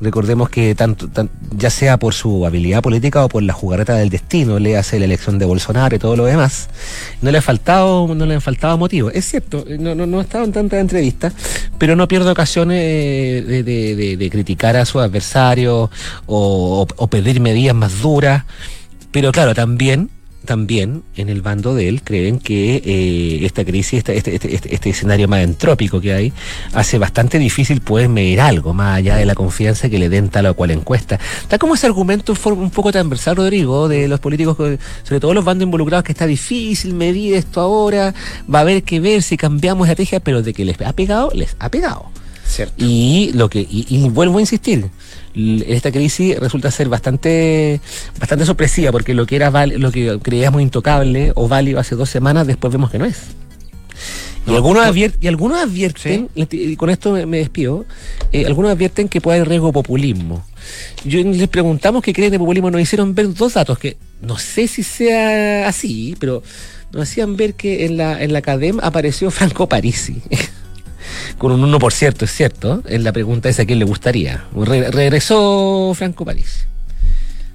Recordemos 0.00 0.48
que 0.48 0.74
tanto, 0.74 1.08
ya 1.56 1.68
sea 1.68 1.98
por 1.98 2.14
su 2.14 2.46
habilidad 2.46 2.80
política 2.80 3.24
o 3.24 3.28
por 3.28 3.42
la 3.42 3.52
jugarreta 3.52 3.94
del 3.94 4.08
destino, 4.08 4.58
le 4.58 4.76
hace 4.76 4.98
la 5.00 5.06
elección 5.06 5.38
de 5.38 5.46
Bolsonaro 5.46 5.96
y 5.96 5.98
todo 5.98 6.14
lo 6.14 6.26
demás, 6.26 6.68
no 7.22 7.30
le 7.30 7.38
ha 7.38 7.42
faltado, 7.42 8.14
no 8.14 8.24
le 8.24 8.34
han 8.34 8.40
faltado 8.40 8.78
motivos. 8.78 9.12
Es 9.14 9.24
cierto, 9.24 9.64
no, 9.80 9.94
no, 9.94 10.06
no 10.06 10.20
ha 10.20 10.22
estado 10.22 10.44
en 10.44 10.52
tantas 10.52 10.80
entrevistas, 10.80 11.34
pero 11.78 11.96
no 11.96 12.06
pierde 12.06 12.30
ocasiones 12.30 12.78
de, 13.46 13.62
de, 13.64 14.16
de, 14.16 14.30
criticar 14.30 14.76
a 14.76 14.84
su 14.84 15.00
adversario 15.00 15.90
o, 16.26 16.86
o 16.96 17.06
pedir 17.08 17.40
medidas 17.40 17.74
más 17.74 18.00
duras. 18.00 18.44
Pero 19.10 19.32
claro, 19.32 19.56
también 19.56 20.08
también 20.44 21.02
en 21.16 21.28
el 21.28 21.42
bando 21.42 21.74
de 21.74 21.88
él 21.88 22.02
creen 22.02 22.38
que 22.38 22.82
eh, 22.84 23.44
esta 23.44 23.64
crisis, 23.64 23.98
este, 23.98 24.16
este, 24.16 24.54
este, 24.54 24.74
este, 24.74 24.90
escenario 24.90 25.28
más 25.28 25.40
entrópico 25.40 26.00
que 26.00 26.12
hay, 26.12 26.32
hace 26.72 26.98
bastante 26.98 27.38
difícil 27.38 27.80
poder 27.80 28.08
medir 28.08 28.40
algo, 28.40 28.74
más 28.74 28.98
allá 28.98 29.16
de 29.16 29.26
la 29.26 29.34
confianza 29.34 29.88
que 29.88 29.98
le 29.98 30.08
den 30.08 30.28
tal 30.28 30.46
o 30.46 30.54
cual 30.54 30.70
encuesta. 30.70 31.18
Está 31.42 31.58
como 31.58 31.74
ese 31.74 31.86
argumento 31.86 32.34
un 32.46 32.70
poco 32.70 32.92
transversal, 32.92 33.36
Rodrigo, 33.36 33.88
de 33.88 34.08
los 34.08 34.20
políticos, 34.20 34.56
sobre 35.02 35.20
todo 35.20 35.34
los 35.34 35.44
bandos 35.44 35.64
involucrados, 35.64 36.04
que 36.04 36.12
está 36.12 36.26
difícil 36.26 36.94
medir 36.94 37.34
esto 37.34 37.60
ahora, 37.60 38.14
va 38.52 38.60
a 38.60 38.62
haber 38.62 38.82
que 38.82 39.00
ver 39.00 39.22
si 39.22 39.36
cambiamos 39.36 39.88
estrategia, 39.88 40.20
pero 40.20 40.42
de 40.42 40.52
que 40.52 40.64
les 40.64 40.80
ha 40.80 40.92
pegado, 40.92 41.30
les 41.34 41.56
ha 41.58 41.68
pegado. 41.70 42.10
Y 42.76 43.30
lo 43.34 43.48
que 43.48 43.66
y, 43.68 44.08
vuelvo 44.08 44.38
a 44.38 44.40
insistir, 44.40 44.90
esta 45.34 45.92
crisis 45.92 46.38
resulta 46.38 46.70
ser 46.70 46.88
bastante 46.88 47.80
bastante 48.18 48.44
sorpresiva 48.44 48.90
porque 48.90 49.14
lo 49.14 49.26
que 49.26 49.36
era 49.36 49.66
lo 49.66 49.92
que 49.92 50.18
creíamos 50.20 50.60
intocable 50.60 51.32
o 51.36 51.48
válido 51.48 51.78
hace 51.78 51.94
dos 51.94 52.10
semanas 52.10 52.46
después 52.46 52.72
vemos 52.72 52.90
que 52.90 52.98
no 52.98 53.04
es. 53.04 53.18
Y, 54.46 54.54
algunos, 54.54 54.96
y 54.96 55.28
algunos 55.28 55.58
advierten, 55.62 56.28
y 56.34 56.76
con 56.76 56.88
esto 56.88 57.12
me, 57.12 57.38
despido, 57.38 57.84
eh, 58.32 58.46
algunos 58.46 58.72
advierten 58.72 59.08
que 59.08 59.20
puede 59.20 59.38
haber 59.38 59.48
riesgo 59.50 59.70
populismo. 59.70 60.44
Yo 61.04 61.22
les 61.22 61.48
preguntamos 61.48 62.02
qué 62.02 62.12
creen 62.12 62.32
de 62.32 62.38
populismo, 62.38 62.70
nos 62.70 62.80
hicieron 62.80 63.14
ver 63.14 63.32
dos 63.34 63.54
datos 63.54 63.78
que 63.78 63.96
no 64.22 64.38
sé 64.38 64.66
si 64.66 64.82
sea 64.82 65.68
así, 65.68 66.16
pero 66.18 66.42
nos 66.92 67.02
hacían 67.02 67.36
ver 67.36 67.54
que 67.54 67.84
en 67.84 67.96
la, 67.96 68.22
en 68.22 68.32
la 68.32 68.40
academia 68.40 68.82
apareció 68.82 69.30
Franco 69.30 69.68
Parisi. 69.68 70.22
Con 71.40 71.52
un 71.52 71.72
1%, 71.72 71.90
cierto, 71.90 72.26
es 72.26 72.32
cierto. 72.32 72.82
En 72.86 73.02
la 73.02 73.12
pregunta 73.12 73.48
es 73.48 73.58
a 73.58 73.64
quién 73.64 73.78
le 73.78 73.86
gustaría. 73.86 74.44
regresó 74.54 75.90
Franco 75.96 76.26
París. 76.26 76.66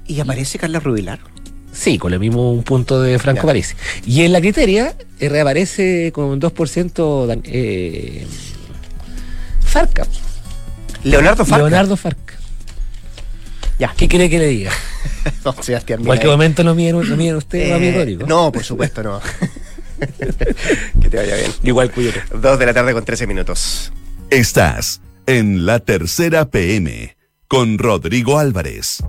¿Y 0.08 0.20
aparece 0.20 0.58
Carla 0.58 0.80
Rubilar? 0.80 1.20
Sí, 1.72 2.00
con 2.00 2.12
el 2.12 2.20
mismo 2.20 2.52
un 2.52 2.64
punto 2.64 3.00
de 3.00 3.20
Franco 3.20 3.46
París. 3.46 3.76
Y 4.04 4.24
en 4.24 4.34
la 4.34 4.42
criteria 4.42 4.96
eh, 5.20 5.30
reaparece 5.30 6.12
con 6.12 6.26
un 6.26 6.42
2% 6.42 7.42
eh, 7.44 8.26
Farca. 9.62 10.08
Leonardo 11.04 11.46
Farca. 11.46 11.68
Leonardo 11.68 11.96
Farca. 11.96 12.34
Ya. 13.78 13.94
¿Qué 13.96 14.08
quiere 14.08 14.32
que 14.32 14.40
le 14.40 14.48
diga? 14.48 14.72
no, 15.46 15.54
Sebastián, 15.62 16.00
En 16.00 16.06
cualquier 16.08 16.32
momento 16.32 16.64
no 16.64 16.74
miren, 16.74 16.96
no 16.96 17.38
usted, 17.38 17.60
eh, 17.60 18.18
No, 18.26 18.52
por 18.52 18.64
supuesto, 18.64 19.04
no. 19.04 19.22
que 21.02 21.10
te 21.10 21.18
vaya 21.18 21.36
bien. 21.36 21.52
Igual, 21.64 21.92
cuídate. 21.92 22.24
Dos 22.34 22.60
de 22.60 22.66
la 22.66 22.74
tarde 22.74 22.94
con 22.94 23.06
13 23.06 23.28
minutos. 23.28 23.92
Estás 24.30 25.02
en 25.28 25.66
la 25.66 25.80
tercera 25.80 26.50
PM 26.50 27.16
con 27.48 27.78
Rodrigo 27.78 28.40
Álvarez. 28.40 29.04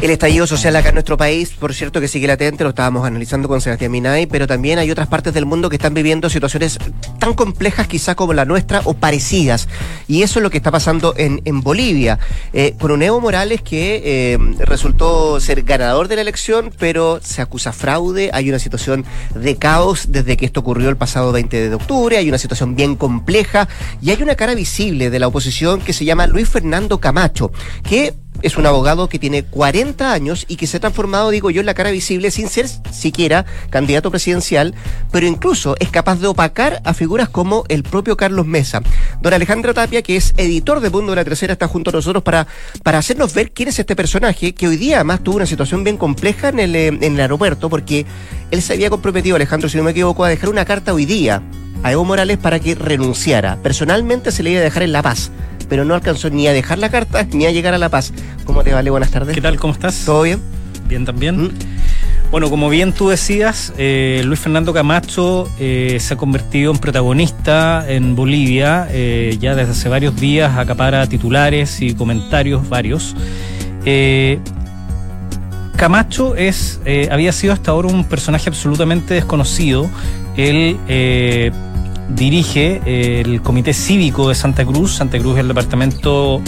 El 0.00 0.10
estallido 0.10 0.46
social 0.46 0.76
acá 0.76 0.90
en 0.90 0.94
nuestro 0.94 1.16
país, 1.16 1.52
por 1.58 1.72
cierto 1.72 2.00
que 2.00 2.08
sigue 2.08 2.26
latente, 2.26 2.64
lo 2.64 2.70
estábamos 2.70 3.06
analizando 3.06 3.48
con 3.48 3.62
Sebastián 3.62 3.90
Minay, 3.90 4.26
pero 4.26 4.46
también 4.46 4.78
hay 4.78 4.90
otras 4.90 5.08
partes 5.08 5.32
del 5.32 5.46
mundo 5.46 5.70
que 5.70 5.76
están 5.76 5.94
viviendo 5.94 6.28
situaciones 6.28 6.78
tan 7.18 7.32
complejas 7.32 7.88
quizá 7.88 8.14
como 8.14 8.34
la 8.34 8.44
nuestra 8.44 8.82
o 8.84 8.94
parecidas. 8.94 9.68
Y 10.06 10.22
eso 10.22 10.38
es 10.38 10.42
lo 10.42 10.50
que 10.50 10.58
está 10.58 10.70
pasando 10.70 11.14
en, 11.16 11.40
en 11.46 11.62
Bolivia, 11.62 12.18
eh, 12.52 12.74
con 12.78 12.90
un 12.90 13.02
Evo 13.02 13.20
Morales 13.20 13.62
que 13.62 14.02
eh, 14.04 14.38
resultó 14.58 15.40
ser 15.40 15.62
ganador 15.62 16.08
de 16.08 16.16
la 16.16 16.22
elección, 16.22 16.70
pero 16.78 17.18
se 17.22 17.40
acusa 17.40 17.72
fraude, 17.72 18.30
hay 18.34 18.50
una 18.50 18.58
situación 18.58 19.04
de 19.34 19.56
caos 19.56 20.12
desde 20.12 20.36
que 20.36 20.44
esto 20.44 20.60
ocurrió 20.60 20.90
el 20.90 20.96
pasado 20.96 21.32
20 21.32 21.70
de 21.70 21.74
octubre, 21.74 22.18
hay 22.18 22.28
una 22.28 22.38
situación 22.38 22.76
bien 22.76 22.96
compleja 22.96 23.66
y 24.02 24.10
hay 24.10 24.22
una 24.22 24.34
cara 24.34 24.54
visible 24.54 25.08
de 25.08 25.18
la 25.18 25.28
oposición 25.28 25.80
que 25.80 25.94
se 25.94 26.04
llama 26.04 26.26
Luis 26.26 26.48
Fernando 26.48 27.00
Camacho, 27.00 27.50
que 27.82 28.14
es 28.46 28.56
un 28.56 28.64
abogado 28.64 29.08
que 29.08 29.18
tiene 29.18 29.42
40 29.42 30.12
años 30.12 30.44
y 30.48 30.54
que 30.54 30.68
se 30.68 30.76
ha 30.76 30.80
transformado, 30.80 31.30
digo 31.30 31.50
yo, 31.50 31.60
en 31.60 31.66
la 31.66 31.74
cara 31.74 31.90
visible 31.90 32.30
sin 32.30 32.48
ser 32.48 32.68
siquiera 32.92 33.44
candidato 33.70 34.10
presidencial, 34.10 34.72
pero 35.10 35.26
incluso 35.26 35.74
es 35.80 35.88
capaz 35.90 36.20
de 36.20 36.28
opacar 36.28 36.80
a 36.84 36.94
figuras 36.94 37.28
como 37.28 37.64
el 37.68 37.82
propio 37.82 38.16
Carlos 38.16 38.46
Mesa. 38.46 38.82
Don 39.20 39.34
Alejandro 39.34 39.74
Tapia, 39.74 40.02
que 40.02 40.16
es 40.16 40.32
editor 40.36 40.78
de 40.78 40.90
Mundo 40.90 41.10
de 41.10 41.16
la 41.16 41.24
Tercera, 41.24 41.54
está 41.54 41.66
junto 41.66 41.90
a 41.90 41.94
nosotros 41.94 42.22
para, 42.22 42.46
para 42.84 42.98
hacernos 42.98 43.34
ver 43.34 43.50
quién 43.50 43.68
es 43.68 43.80
este 43.80 43.96
personaje, 43.96 44.54
que 44.54 44.68
hoy 44.68 44.76
día 44.76 44.96
además 44.96 45.24
tuvo 45.24 45.36
una 45.36 45.46
situación 45.46 45.82
bien 45.82 45.96
compleja 45.96 46.48
en 46.50 46.60
el, 46.60 46.76
eh, 46.76 46.86
en 46.86 47.02
el 47.02 47.20
aeropuerto, 47.20 47.68
porque 47.68 48.06
él 48.52 48.62
se 48.62 48.74
había 48.74 48.90
comprometido, 48.90 49.34
Alejandro, 49.34 49.68
si 49.68 49.76
no 49.76 49.82
me 49.82 49.90
equivoco, 49.90 50.24
a 50.24 50.28
dejar 50.28 50.50
una 50.50 50.64
carta 50.64 50.94
hoy 50.94 51.04
día 51.04 51.42
a 51.82 51.90
Evo 51.90 52.04
Morales 52.04 52.38
para 52.38 52.60
que 52.60 52.76
renunciara. 52.76 53.56
Personalmente 53.62 54.30
se 54.30 54.44
le 54.44 54.50
iba 54.52 54.60
a 54.60 54.64
dejar 54.64 54.84
en 54.84 54.92
La 54.92 55.02
Paz 55.02 55.32
pero 55.68 55.84
no 55.84 55.94
alcanzó 55.94 56.30
ni 56.30 56.46
a 56.46 56.52
dejar 56.52 56.78
la 56.78 56.88
carta 56.88 57.26
ni 57.32 57.46
a 57.46 57.50
llegar 57.50 57.74
a 57.74 57.78
La 57.78 57.88
Paz. 57.88 58.12
¿Cómo 58.44 58.62
te 58.62 58.72
vale? 58.72 58.90
Buenas 58.90 59.10
tardes. 59.10 59.34
¿Qué 59.34 59.40
tal? 59.40 59.58
¿Cómo 59.58 59.72
estás? 59.72 60.04
¿Todo 60.04 60.22
bien? 60.22 60.40
Bien 60.88 61.04
también. 61.04 61.44
Mm. 61.44 61.50
Bueno, 62.30 62.50
como 62.50 62.68
bien 62.68 62.92
tú 62.92 63.08
decías, 63.08 63.72
eh, 63.78 64.22
Luis 64.24 64.40
Fernando 64.40 64.72
Camacho 64.72 65.48
eh, 65.60 65.98
se 66.00 66.14
ha 66.14 66.16
convertido 66.16 66.72
en 66.72 66.78
protagonista 66.78 67.84
en 67.88 68.16
Bolivia. 68.16 68.88
Eh, 68.90 69.36
ya 69.40 69.54
desde 69.54 69.70
hace 69.72 69.88
varios 69.88 70.16
días 70.16 70.56
acapara 70.58 71.06
titulares 71.06 71.80
y 71.80 71.94
comentarios 71.94 72.68
varios. 72.68 73.14
Camacho 75.76 76.34
es, 76.34 76.80
había 77.10 77.30
sido 77.32 77.52
hasta 77.52 77.70
ahora 77.70 77.88
un 77.88 78.04
personaje 78.04 78.48
absolutamente 78.48 79.14
desconocido. 79.14 79.88
Él 80.36 80.78
dirige 82.08 82.80
eh, 82.86 83.22
el 83.24 83.42
Comité 83.42 83.72
Cívico 83.72 84.28
de 84.28 84.34
Santa 84.34 84.64
Cruz. 84.64 84.94
Santa 84.94 85.18
Cruz 85.18 85.34
es 85.34 85.40
el 85.40 85.48
departamento 85.48 86.40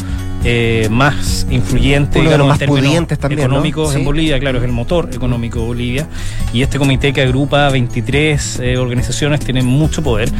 eh, 0.44 0.88
más 0.90 1.46
influyente, 1.50 2.20
Uno 2.20 2.30
de 2.30 2.38
los 2.38 2.48
más 2.48 2.58
pudientes 2.58 3.18
también, 3.18 3.40
económicos 3.40 3.94
en 3.94 4.04
Bolivia, 4.04 4.38
claro, 4.38 4.58
es 4.58 4.64
el 4.64 4.72
motor 4.72 5.10
económico 5.12 5.60
de 5.60 5.66
Bolivia. 5.66 6.08
Y 6.52 6.62
este 6.62 6.78
comité 6.78 7.12
que 7.12 7.22
agrupa 7.22 7.68
23 7.70 8.60
eh, 8.60 8.76
organizaciones 8.76 9.40
tiene 9.40 9.62
mucho 9.62 10.02
poder. 10.02 10.30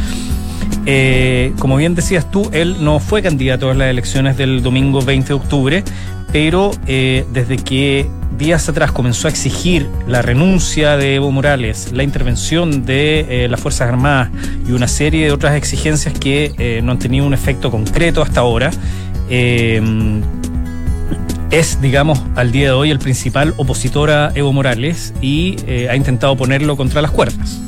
como 1.59 1.77
bien 1.77 1.95
decías 1.95 2.31
tú, 2.31 2.49
él 2.53 2.77
no 2.81 3.01
fue 3.01 3.23
candidato 3.23 3.71
a 3.71 3.75
las 3.75 3.91
elecciones 3.91 4.37
del 4.37 4.63
domingo 4.63 5.03
20 5.03 5.29
de 5.29 5.35
octubre, 5.35 5.85
pero 6.33 6.71
desde 6.87 7.57
que 7.57 8.09
días 8.39 8.69
atrás 8.69 8.93
comenzó 8.93 9.27
a 9.27 9.31
exigir 9.31 9.89
la 10.07 10.23
renuncia 10.23 10.97
de 10.97 11.17
Evo 11.17 11.31
Morales, 11.33 11.91
la 11.93 12.05
intervención 12.05 12.87
de 12.87 13.27
eh, 13.29 13.49
las 13.49 13.61
Fuerzas 13.61 13.89
Armadas 13.89 14.31
y 14.67 14.73
una 14.73 14.87
serie 14.87 15.27
de 15.27 15.33
otras 15.33 15.57
exigencias 15.57 16.17
que 16.19 16.53
eh, 16.57 16.81
no 16.83 16.93
han 16.93 16.99
tenido 17.01 17.27
un 17.27 17.35
efecto 17.35 17.71
concreto 17.71 18.23
hasta 18.23 18.41
ahora, 18.41 18.71
eh, 19.29 19.83
es, 21.51 21.81
digamos, 21.83 22.23
al 22.37 22.53
día 22.53 22.67
de 22.67 22.73
hoy 22.73 22.91
el 22.91 22.99
principal 23.01 23.55
opositor 23.57 24.11
a 24.11 24.33
Evo 24.35 24.53
Morales 24.53 25.15
y 25.21 25.57
ha 25.89 25.97
intentado 25.97 26.37
ponerlo 26.37 26.77
contra 26.77 27.03
las 27.03 27.11
cuerdas. 27.11 27.59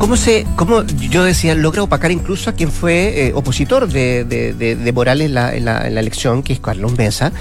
¿Cómo 0.00 0.16
se, 0.16 0.46
cómo 0.56 0.82
yo 0.82 1.24
decía, 1.24 1.54
logra 1.54 1.82
opacar 1.82 2.10
incluso 2.10 2.48
a 2.48 2.54
quien 2.54 2.72
fue 2.72 3.26
eh, 3.26 3.32
opositor 3.34 3.86
de, 3.86 4.24
de, 4.24 4.92
Morales 4.94 5.26
en 5.26 5.34
la, 5.34 5.54
en, 5.54 5.66
la, 5.66 5.86
elección, 5.86 6.42
que 6.42 6.54
es 6.54 6.58
Carlos 6.58 6.96
Mesa, 6.96 7.32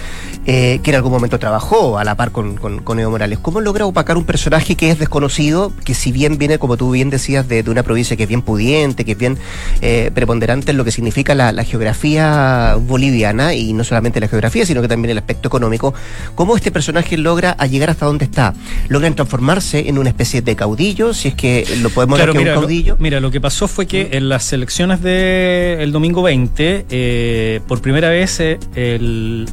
eh, 0.45 0.81
que 0.83 0.89
en 0.89 0.97
algún 0.97 1.13
momento 1.13 1.39
trabajó 1.39 1.97
a 1.97 2.03
la 2.03 2.15
par 2.15 2.31
con, 2.31 2.57
con, 2.57 2.99
Evo 2.99 3.11
Morales? 3.11 3.39
¿Cómo 3.39 3.61
logra 3.61 3.85
opacar 3.85 4.17
un 4.17 4.25
personaje 4.25 4.75
que 4.75 4.91
es 4.91 4.99
desconocido, 4.99 5.71
que 5.85 5.93
si 5.93 6.11
bien 6.11 6.37
viene, 6.37 6.59
como 6.59 6.75
tú 6.75 6.91
bien 6.91 7.09
decías, 7.09 7.47
de, 7.47 7.63
una 7.65 7.81
provincia 7.81 8.17
que 8.17 8.23
es 8.23 8.29
bien 8.29 8.41
pudiente, 8.41 9.05
que 9.05 9.13
es 9.13 9.17
bien 9.17 9.37
eh, 9.81 10.11
preponderante 10.13 10.71
en 10.71 10.77
lo 10.77 10.83
que 10.83 10.91
significa 10.91 11.33
la, 11.35 11.53
la, 11.53 11.63
geografía 11.63 12.75
boliviana, 12.77 13.53
y 13.53 13.71
no 13.71 13.85
solamente 13.85 14.19
la 14.19 14.27
geografía, 14.27 14.65
sino 14.65 14.81
que 14.81 14.89
también 14.89 15.11
el 15.11 15.17
aspecto 15.17 15.47
económico, 15.47 15.93
cómo 16.35 16.57
este 16.57 16.71
personaje 16.71 17.15
logra 17.15 17.55
llegar 17.67 17.89
hasta 17.89 18.05
donde 18.05 18.25
está? 18.25 18.53
¿Logra 18.89 19.09
transformarse 19.11 19.87
en 19.87 19.97
una 19.97 20.09
especie 20.09 20.41
de 20.41 20.57
caudillo, 20.57 21.13
si 21.13 21.29
es 21.29 21.35
que 21.35 21.65
lo 21.81 21.89
podemos 21.89 22.17
claro, 22.17 22.33
mira, 22.51 22.61
caudillo. 22.61 22.93
Lo, 22.95 23.01
mira, 23.01 23.19
lo 23.19 23.31
que 23.31 23.41
pasó 23.41 23.67
fue 23.67 23.85
que 23.85 24.09
en 24.13 24.29
las 24.29 24.51
elecciones 24.53 25.01
del 25.01 25.91
domingo 25.91 26.21
20, 26.21 26.85
eh, 26.89 27.61
por 27.67 27.81
primera 27.81 28.09
vez 28.09 28.39
eh, 28.39 28.59
el, 28.75 29.47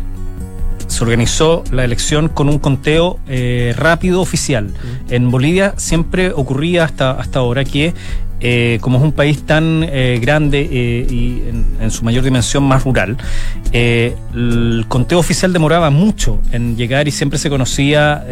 se 0.87 1.05
organizó 1.05 1.65
la 1.73 1.85
elección 1.85 2.29
con 2.29 2.49
un 2.49 2.59
conteo 2.59 3.19
eh, 3.29 3.75
rápido 3.77 4.21
oficial. 4.21 4.73
En 5.11 5.31
Bolivia 5.31 5.75
siempre 5.77 6.33
ocurría 6.33 6.85
hasta, 6.85 7.13
hasta 7.13 7.41
ahora 7.41 7.65
que 7.65 7.93
eh, 8.39 8.77
como 8.83 8.99
es 8.99 9.05
un 9.05 9.13
país 9.13 9.47
tan 9.47 9.83
eh, 9.83 10.19
grande 10.21 10.69
eh, 10.71 11.07
y 11.11 11.43
en, 11.81 11.91
su 11.91 12.05
mayor 12.05 12.23
dimensión 12.23 12.65
más 12.65 12.85
rural, 12.85 13.17
el 13.73 14.85
conteo 14.89 15.19
oficial 15.19 15.53
demoraba 15.53 15.89
mucho 15.89 16.41
en 16.53 16.77
llegar 16.77 17.09
y 17.09 17.13
siempre 17.13 17.39
se 17.39 17.49
conocía 17.49 18.25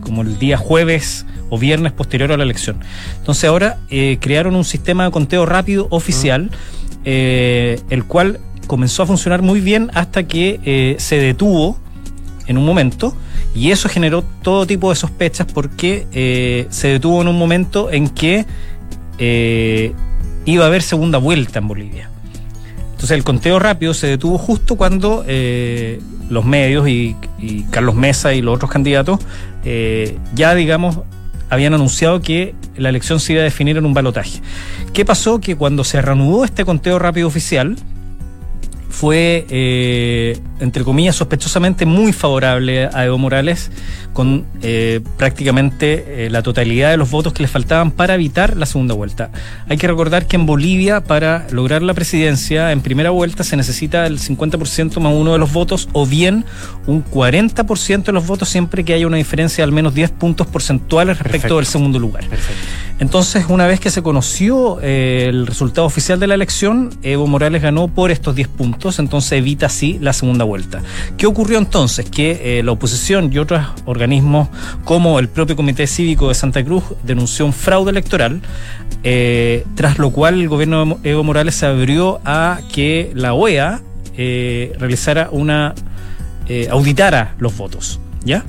como 0.00 0.22
el 0.22 0.38
día 0.38 0.56
jueves 0.56 1.26
o 1.50 1.58
viernes 1.58 1.92
posterior 1.92 2.32
a 2.32 2.36
la 2.36 2.44
elección. 2.44 2.78
Entonces 3.18 3.44
ahora 3.44 3.78
crearon 4.20 4.56
un 4.56 4.64
sistema 4.64 5.04
de 5.04 5.10
conteo 5.10 5.44
rápido 5.44 5.88
oficial, 5.90 6.50
el 7.04 8.04
cual 8.06 8.40
comenzó 8.66 9.02
a 9.02 9.06
funcionar 9.06 9.42
muy 9.42 9.60
bien 9.60 9.90
hasta 9.92 10.22
que 10.22 10.96
se 10.98 11.16
detuvo 11.16 11.76
en 12.46 12.56
un 12.56 12.64
momento 12.64 13.14
y 13.54 13.70
eso 13.70 13.88
generó 13.88 14.24
todo 14.42 14.66
tipo 14.66 14.90
de 14.90 14.96
sospechas 14.96 15.46
porque 15.52 16.66
se 16.70 16.88
detuvo 16.88 17.20
en 17.20 17.28
un 17.28 17.38
momento 17.38 17.90
en 17.90 18.08
que 18.08 18.46
eh, 19.18 19.92
iba 20.44 20.64
a 20.64 20.66
haber 20.66 20.82
segunda 20.82 21.18
vuelta 21.18 21.58
en 21.58 21.68
Bolivia. 21.68 22.10
Entonces 23.02 23.18
el 23.18 23.24
conteo 23.24 23.58
rápido 23.58 23.94
se 23.94 24.06
detuvo 24.06 24.38
justo 24.38 24.76
cuando 24.76 25.24
eh, 25.26 26.00
los 26.30 26.44
medios 26.44 26.88
y, 26.88 27.16
Carlos 27.70 27.96
Mesa 27.96 28.32
y 28.32 28.42
los 28.42 28.54
otros 28.54 28.70
candidatos 28.70 29.18
eh, 29.64 30.16
ya, 30.34 30.54
digamos, 30.54 31.00
habían 31.50 31.74
anunciado 31.74 32.20
que 32.22 32.54
la 32.76 32.88
elección 32.88 33.18
se 33.18 33.32
iba 33.32 33.42
a 33.42 33.44
definir 33.44 33.76
en 33.76 33.86
un 33.86 33.92
balotaje. 33.92 34.40
¿Qué 34.92 35.04
pasó? 35.04 35.40
Que 35.40 35.56
cuando 35.56 35.84
se 35.84 36.00
reanudó 36.00 36.44
este 36.44 36.64
conteo 36.64 36.98
rápido 36.98 37.26
oficial, 37.26 37.76
fue, 39.02 39.46
eh, 39.50 40.38
entre 40.60 40.84
comillas, 40.84 41.16
sospechosamente 41.16 41.86
muy 41.86 42.12
favorable 42.12 42.86
a 42.86 43.04
Evo 43.04 43.18
Morales, 43.18 43.72
con 44.12 44.46
eh, 44.62 45.00
prácticamente 45.16 46.26
eh, 46.26 46.30
la 46.30 46.44
totalidad 46.44 46.92
de 46.92 46.96
los 46.96 47.10
votos 47.10 47.32
que 47.32 47.42
le 47.42 47.48
faltaban 47.48 47.90
para 47.90 48.14
evitar 48.14 48.56
la 48.56 48.64
segunda 48.64 48.94
vuelta. 48.94 49.32
Hay 49.68 49.76
que 49.76 49.88
recordar 49.88 50.28
que 50.28 50.36
en 50.36 50.46
Bolivia, 50.46 51.02
para 51.02 51.48
lograr 51.50 51.82
la 51.82 51.94
presidencia 51.94 52.70
en 52.70 52.80
primera 52.80 53.10
vuelta, 53.10 53.42
se 53.42 53.56
necesita 53.56 54.06
el 54.06 54.20
50% 54.20 55.00
más 55.00 55.12
uno 55.12 55.32
de 55.32 55.38
los 55.38 55.52
votos, 55.52 55.88
o 55.92 56.06
bien 56.06 56.44
un 56.86 57.04
40% 57.04 58.04
de 58.04 58.12
los 58.12 58.24
votos, 58.24 58.50
siempre 58.50 58.84
que 58.84 58.94
haya 58.94 59.08
una 59.08 59.16
diferencia 59.16 59.62
de 59.62 59.64
al 59.64 59.72
menos 59.72 59.94
10 59.94 60.12
puntos 60.12 60.46
porcentuales 60.46 61.18
respecto 61.18 61.32
Perfecto. 61.32 61.56
del 61.56 61.66
segundo 61.66 61.98
lugar. 61.98 62.24
Perfecto. 62.28 62.62
Entonces, 63.02 63.46
una 63.48 63.66
vez 63.66 63.80
que 63.80 63.90
se 63.90 64.00
conoció 64.00 64.78
eh, 64.80 65.26
el 65.28 65.48
resultado 65.48 65.84
oficial 65.84 66.20
de 66.20 66.28
la 66.28 66.34
elección, 66.34 66.90
Evo 67.02 67.26
Morales 67.26 67.60
ganó 67.60 67.88
por 67.88 68.12
estos 68.12 68.36
10 68.36 68.46
puntos, 68.46 69.00
entonces 69.00 69.32
evita 69.32 69.66
así 69.66 69.98
la 70.00 70.12
segunda 70.12 70.44
vuelta. 70.44 70.82
¿Qué 71.16 71.26
ocurrió 71.26 71.58
entonces? 71.58 72.08
Que 72.08 72.60
eh, 72.60 72.62
la 72.62 72.70
oposición 72.70 73.32
y 73.32 73.38
otros 73.38 73.66
organismos, 73.86 74.50
como 74.84 75.18
el 75.18 75.28
propio 75.28 75.56
Comité 75.56 75.88
Cívico 75.88 76.28
de 76.28 76.36
Santa 76.36 76.64
Cruz, 76.64 76.84
denunció 77.02 77.44
un 77.44 77.52
fraude 77.52 77.90
electoral, 77.90 78.40
eh, 79.02 79.66
tras 79.74 79.98
lo 79.98 80.10
cual 80.10 80.40
el 80.40 80.48
gobierno 80.48 81.00
de 81.02 81.10
Evo 81.10 81.24
Morales 81.24 81.56
se 81.56 81.66
abrió 81.66 82.20
a 82.24 82.60
que 82.72 83.10
la 83.16 83.34
OEA 83.34 83.82
realizara 84.16 85.28
una. 85.32 85.74
auditara 86.70 87.34
los 87.38 87.56
votos. 87.56 87.98
¿Ya? 88.24 88.44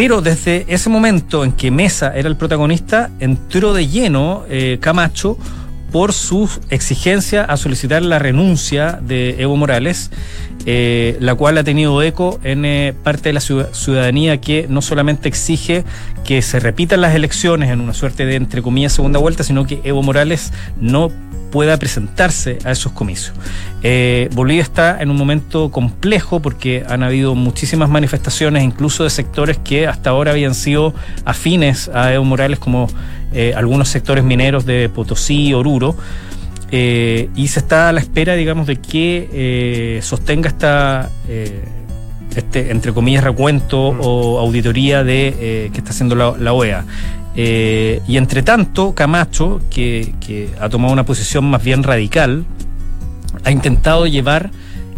Pero 0.00 0.20
desde 0.20 0.64
ese 0.68 0.90
momento 0.90 1.42
en 1.42 1.50
que 1.50 1.72
Mesa 1.72 2.12
era 2.14 2.28
el 2.28 2.36
protagonista, 2.36 3.10
entró 3.18 3.74
de 3.74 3.88
lleno 3.88 4.44
eh, 4.48 4.78
Camacho 4.80 5.36
por 5.90 6.12
su 6.12 6.48
exigencia 6.70 7.42
a 7.42 7.56
solicitar 7.56 8.02
la 8.02 8.20
renuncia 8.20 9.00
de 9.02 9.42
Evo 9.42 9.56
Morales, 9.56 10.12
eh, 10.66 11.16
la 11.18 11.34
cual 11.34 11.58
ha 11.58 11.64
tenido 11.64 12.00
eco 12.00 12.38
en 12.44 12.64
eh, 12.64 12.94
parte 13.02 13.30
de 13.30 13.32
la 13.32 13.40
ciudadanía 13.40 14.40
que 14.40 14.66
no 14.68 14.82
solamente 14.82 15.28
exige 15.28 15.82
que 16.24 16.42
se 16.42 16.60
repitan 16.60 17.00
las 17.00 17.16
elecciones 17.16 17.68
en 17.68 17.80
una 17.80 17.92
suerte 17.92 18.24
de, 18.24 18.36
entre 18.36 18.62
comillas, 18.62 18.92
segunda 18.92 19.18
vuelta, 19.18 19.42
sino 19.42 19.66
que 19.66 19.80
Evo 19.82 20.04
Morales 20.04 20.52
no 20.80 21.10
pueda 21.50 21.76
presentarse 21.78 22.58
a 22.64 22.70
esos 22.70 22.92
comicios. 22.92 23.32
Eh, 23.82 24.28
Bolivia 24.32 24.62
está 24.62 25.00
en 25.00 25.10
un 25.10 25.16
momento 25.16 25.70
complejo 25.70 26.40
porque 26.40 26.84
han 26.88 27.02
habido 27.02 27.34
muchísimas 27.34 27.88
manifestaciones, 27.88 28.62
incluso 28.64 29.04
de 29.04 29.10
sectores 29.10 29.58
que 29.58 29.86
hasta 29.86 30.10
ahora 30.10 30.32
habían 30.32 30.54
sido 30.54 30.94
afines 31.24 31.88
a 31.88 32.12
Evo 32.12 32.24
Morales, 32.24 32.58
como 32.58 32.88
eh, 33.32 33.52
algunos 33.56 33.88
sectores 33.88 34.24
mineros 34.24 34.66
de 34.66 34.88
Potosí, 34.88 35.54
Oruro. 35.54 35.96
Eh, 36.70 37.30
y 37.34 37.48
se 37.48 37.60
está 37.60 37.88
a 37.88 37.92
la 37.92 38.00
espera, 38.00 38.34
digamos, 38.34 38.66
de 38.66 38.76
que 38.76 40.00
sostenga 40.02 40.48
esta, 40.48 41.08
este, 42.36 42.70
entre 42.70 42.92
comillas, 42.92 43.24
recuento 43.24 43.92
mm. 43.92 44.00
o 44.02 44.38
auditoría 44.38 45.02
de 45.02 45.70
que 45.72 45.78
está 45.78 45.90
haciendo 45.90 46.14
la, 46.14 46.34
la 46.38 46.52
OEA. 46.52 46.84
Eh, 47.40 48.02
y 48.08 48.16
entre 48.16 48.42
tanto, 48.42 48.96
Camacho, 48.96 49.60
que, 49.70 50.50
ha 50.60 50.68
tomado 50.68 50.92
una 50.92 51.04
posición 51.04 51.44
más 51.44 51.62
bien 51.62 51.84
radical, 51.84 52.44
ha 53.44 53.52
intentado 53.52 54.08
llevar 54.08 54.50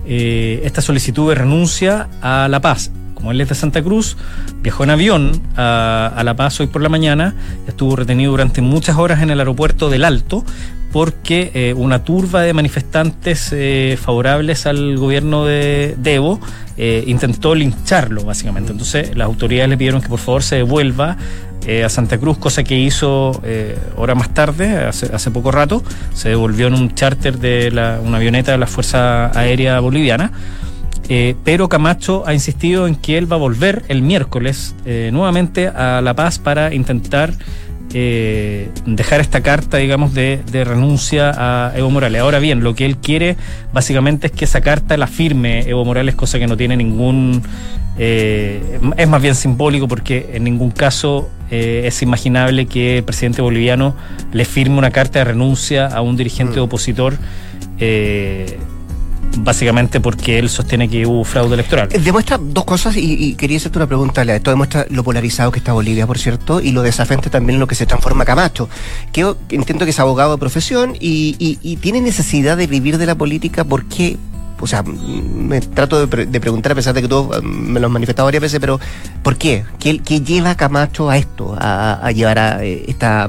eh, 0.06 0.62
esta 0.64 0.80
solicitud 0.80 1.28
de 1.28 1.34
renuncia 1.34 2.08
a 2.22 2.48
La 2.48 2.62
Paz. 2.62 2.92
Como 3.20 3.32
él 3.32 3.40
es 3.42 3.50
de 3.50 3.54
Santa 3.54 3.82
Cruz, 3.82 4.16
viajó 4.62 4.82
en 4.84 4.90
avión 4.90 5.42
a, 5.54 6.22
La 6.24 6.34
Paz 6.36 6.58
hoy 6.60 6.68
por 6.68 6.80
la 6.80 6.88
mañana, 6.88 7.34
estuvo 7.66 7.94
retenido 7.94 8.30
durante 8.30 8.62
muchas 8.62 8.96
horas 8.96 9.20
en 9.20 9.28
el 9.28 9.38
aeropuerto 9.40 9.90
del 9.90 10.04
Alto, 10.04 10.42
porque 10.90 11.50
eh, 11.52 11.74
una 11.74 12.02
turba 12.02 12.40
de 12.40 12.54
manifestantes 12.54 13.50
eh, 13.52 13.98
favorables 14.00 14.64
al 14.64 14.96
gobierno 14.96 15.44
de, 15.44 15.96
de 15.98 16.14
Evo 16.14 16.40
eh, 16.78 17.04
intentó 17.06 17.54
lincharlo, 17.54 18.24
básicamente. 18.24 18.72
Entonces, 18.72 19.14
las 19.14 19.26
autoridades 19.26 19.68
le 19.68 19.76
pidieron 19.76 20.00
que 20.00 20.08
por 20.08 20.18
favor 20.18 20.42
se 20.42 20.56
devuelva 20.56 21.18
a 21.84 21.88
Santa 21.90 22.16
Cruz, 22.18 22.38
cosa 22.38 22.64
que 22.64 22.74
hizo 22.74 23.42
hora 23.96 24.14
más 24.14 24.32
tarde, 24.32 24.78
hace, 24.78 25.30
poco 25.30 25.52
rato. 25.52 25.84
Se 26.14 26.30
devolvió 26.30 26.68
en 26.68 26.74
un 26.74 26.94
charter 26.94 27.38
de 27.38 27.68
una 28.02 28.16
avioneta 28.16 28.52
de 28.52 28.58
la 28.58 28.66
Fuerza 28.66 29.30
Aérea 29.38 29.78
Boliviana. 29.78 30.32
Eh, 31.08 31.34
pero 31.44 31.68
Camacho 31.68 32.22
ha 32.26 32.34
insistido 32.34 32.86
en 32.86 32.94
que 32.94 33.18
él 33.18 33.30
va 33.30 33.36
a 33.36 33.38
volver 33.38 33.84
el 33.88 34.02
miércoles 34.02 34.76
eh, 34.84 35.10
nuevamente 35.12 35.66
a 35.66 36.00
La 36.00 36.14
Paz 36.14 36.38
para 36.38 36.72
intentar 36.72 37.32
eh, 37.92 38.68
dejar 38.86 39.20
esta 39.20 39.40
carta, 39.40 39.78
digamos, 39.78 40.14
de, 40.14 40.40
de, 40.52 40.62
renuncia 40.62 41.32
a 41.36 41.76
Evo 41.76 41.90
Morales. 41.90 42.20
Ahora 42.20 42.38
bien, 42.38 42.62
lo 42.62 42.76
que 42.76 42.86
él 42.86 42.98
quiere 42.98 43.36
básicamente 43.72 44.28
es 44.28 44.32
que 44.32 44.44
esa 44.44 44.60
carta 44.60 44.96
la 44.96 45.08
firme 45.08 45.68
Evo 45.68 45.84
Morales, 45.84 46.14
cosa 46.14 46.38
que 46.38 46.46
no 46.46 46.56
tiene 46.56 46.76
ningún... 46.76 47.42
Es 47.98 49.08
más 49.08 49.20
bien 49.20 49.34
simbólico 49.34 49.86
porque 49.86 50.30
en 50.32 50.44
ningún 50.44 50.70
caso 50.70 51.28
es 51.50 52.00
imaginable 52.00 52.64
que 52.64 52.98
el 52.98 53.04
presidente 53.04 53.42
boliviano 53.42 53.94
le 54.32 54.46
firme 54.46 54.78
una 54.78 54.90
carta 54.90 55.18
de 55.18 55.26
renuncia 55.26 55.86
a 55.86 56.00
un 56.00 56.16
dirigente 56.16 56.60
mm. 56.60 56.62
opositor 56.62 57.18
básicamente 59.38 60.00
porque 60.00 60.38
él 60.38 60.48
sostiene 60.48 60.88
que 60.88 61.06
hubo 61.06 61.24
fraude 61.24 61.54
electoral. 61.54 61.88
Demuestra 61.88 62.38
dos 62.38 62.64
cosas 62.64 62.96
y, 62.96 63.34
quería 63.34 63.56
hacerte 63.56 63.78
una 63.78 63.86
pregunta. 63.86 64.22
Esto 64.22 64.50
demuestra 64.50 64.86
lo 64.90 65.04
polarizado 65.04 65.50
que 65.52 65.58
está 65.58 65.72
Bolivia, 65.72 66.06
por 66.06 66.18
cierto, 66.18 66.60
y 66.60 66.72
lo 66.72 66.82
desafente 66.82 67.30
también 67.30 67.56
en 67.56 67.60
lo 67.60 67.66
que 67.66 67.74
se 67.74 67.86
transforma 67.86 68.24
Camacho, 68.24 68.68
que 69.12 69.34
entiendo 69.50 69.84
que 69.84 69.90
es 69.90 70.00
abogado 70.00 70.32
de 70.32 70.38
profesión 70.38 70.96
y, 70.98 71.36
y, 71.38 71.76
tiene 71.76 72.00
necesidad 72.00 72.56
de 72.56 72.66
vivir 72.66 72.98
de 72.98 73.06
la 73.06 73.14
política 73.14 73.64
porque 73.64 74.18
o 74.60 74.66
sea, 74.66 74.82
me 74.82 75.60
trato 75.62 75.98
de, 75.98 76.06
pre 76.06 76.26
de, 76.26 76.40
preguntar 76.40 76.72
a 76.72 76.74
pesar 76.74 76.92
de 76.92 77.00
que 77.00 77.08
tú 77.08 77.30
me 77.42 77.80
lo 77.80 77.86
has 77.86 77.92
manifestado 77.92 78.26
varias 78.26 78.42
veces, 78.42 78.60
pero 78.60 78.78
¿por 79.22 79.36
qué? 79.36 79.64
¿Qué, 79.78 80.00
qué 80.00 80.20
lleva 80.20 80.50
a 80.50 80.56
Camacho 80.56 81.08
a 81.08 81.16
esto, 81.16 81.56
a, 81.58 81.94
a 81.94 82.10
llevar 82.12 82.38
a 82.38 82.62
eh, 82.62 82.84
esta 82.86 83.26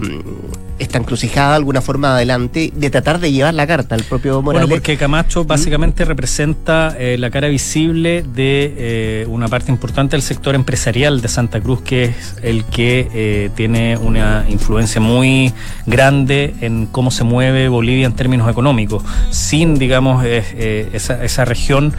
esta 0.82 0.98
encrucijada 0.98 1.52
de 1.52 1.56
alguna 1.58 1.80
forma 1.82 2.16
adelante 2.16 2.74
de 2.76 2.90
tratar 2.90 3.20
de 3.20 3.32
llevar 3.32 3.54
la 3.54 3.68
carta 3.68 3.94
al 3.94 4.04
propio 4.04 4.42
Morales. 4.42 4.68
Bueno, 4.68 4.82
porque 4.82 4.98
Camacho 4.98 5.46
básicamente 5.46 6.04
¿Mm? 6.04 6.08
representa 6.08 6.96
eh, 6.98 7.18
la 7.20 7.30
cara 7.30 7.48
visible 7.50 8.24
de 8.24 8.74
eh, 8.78 9.26
una 9.30 9.48
parte 9.48 9.72
importante 9.72 10.16
del 10.16 10.24
sector 10.24 10.56
empresarial 10.56 11.22
de 11.22 11.28
Santa 11.28 11.62
Cruz, 11.62 11.82
que 11.82 12.06
es 12.06 12.36
el 12.42 12.66
que 12.66 13.08
eh, 13.14 13.52
tiene 13.56 13.96
una 13.98 14.46
influencia 14.50 15.00
muy 15.00 15.54
grande 15.86 16.56
en 16.62 16.88
cómo 16.88 17.12
se 17.12 17.24
mueve 17.24 17.70
Bolivia 17.70 18.08
en 18.08 18.14
términos 18.14 18.50
económicos. 18.50 19.04
Sin, 19.30 19.78
digamos, 19.78 20.26
esa, 20.26 21.24
esa, 21.24 21.46
región, 21.46 21.94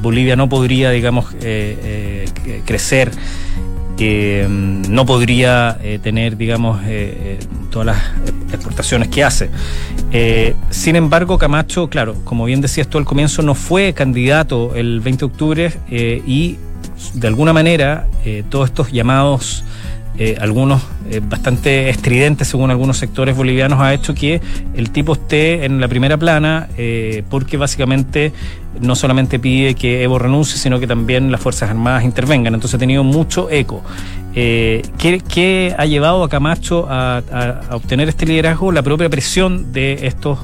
Bolivia 0.00 0.34
no 0.34 0.48
podría, 0.48 0.90
digamos, 0.90 1.26
crecer 2.64 3.12
que 3.98 4.46
mm, 4.48 4.94
no 4.94 5.04
podría 5.04 5.76
eh, 5.82 5.98
tener, 6.00 6.36
digamos, 6.38 6.80
eh, 6.84 6.86
eh, 6.86 7.38
todas 7.70 7.86
las 7.86 7.98
exportaciones 8.54 9.08
que 9.08 9.24
hace. 9.24 9.50
Sin 10.70 10.96
embargo, 10.96 11.36
Camacho, 11.36 11.88
claro, 11.88 12.14
como 12.24 12.46
bien 12.46 12.62
decías 12.62 12.88
tú 12.88 12.96
al 12.96 13.04
comienzo, 13.04 13.42
no 13.42 13.54
fue 13.54 13.92
candidato 13.92 14.74
el 14.74 15.00
20 15.00 15.18
de 15.18 15.26
octubre 15.26 15.72
y 15.90 16.56
de 17.14 17.26
alguna 17.26 17.52
manera 17.52 18.06
todos 18.48 18.70
estos 18.70 18.90
llamados, 18.90 19.64
algunos 20.40 20.82
eh, 21.10 21.20
bastante 21.22 21.88
estridente 21.90 22.44
según 22.44 22.70
algunos 22.70 22.98
sectores 22.98 23.36
bolivianos 23.36 23.80
ha 23.80 23.94
hecho 23.94 24.14
que 24.14 24.40
el 24.74 24.90
tipo 24.90 25.12
esté 25.12 25.64
en 25.64 25.80
la 25.80 25.86
primera 25.86 26.16
plana 26.16 26.68
eh, 26.76 27.22
porque 27.30 27.56
básicamente 27.56 28.32
no 28.80 28.94
solamente 28.94 29.38
pide 29.38 29.74
que 29.74 30.02
Evo 30.02 30.18
renuncie, 30.18 30.58
sino 30.58 30.78
que 30.80 30.86
también 30.86 31.30
las 31.32 31.40
Fuerzas 31.40 31.70
Armadas 31.70 32.04
intervengan. 32.04 32.54
Entonces 32.54 32.76
ha 32.76 32.78
tenido 32.78 33.04
mucho 33.04 33.50
eco. 33.50 33.82
Eh, 34.34 34.82
¿qué, 34.98 35.20
qué 35.20 35.74
ha 35.76 35.86
llevado 35.86 36.22
a 36.22 36.28
Camacho 36.28 36.86
a, 36.88 37.22
obtener 37.72 38.08
este 38.08 38.26
liderazgo? 38.26 38.72
La 38.72 38.82
propia 38.82 39.08
presión 39.08 39.72
de 39.72 40.06
estos 40.06 40.38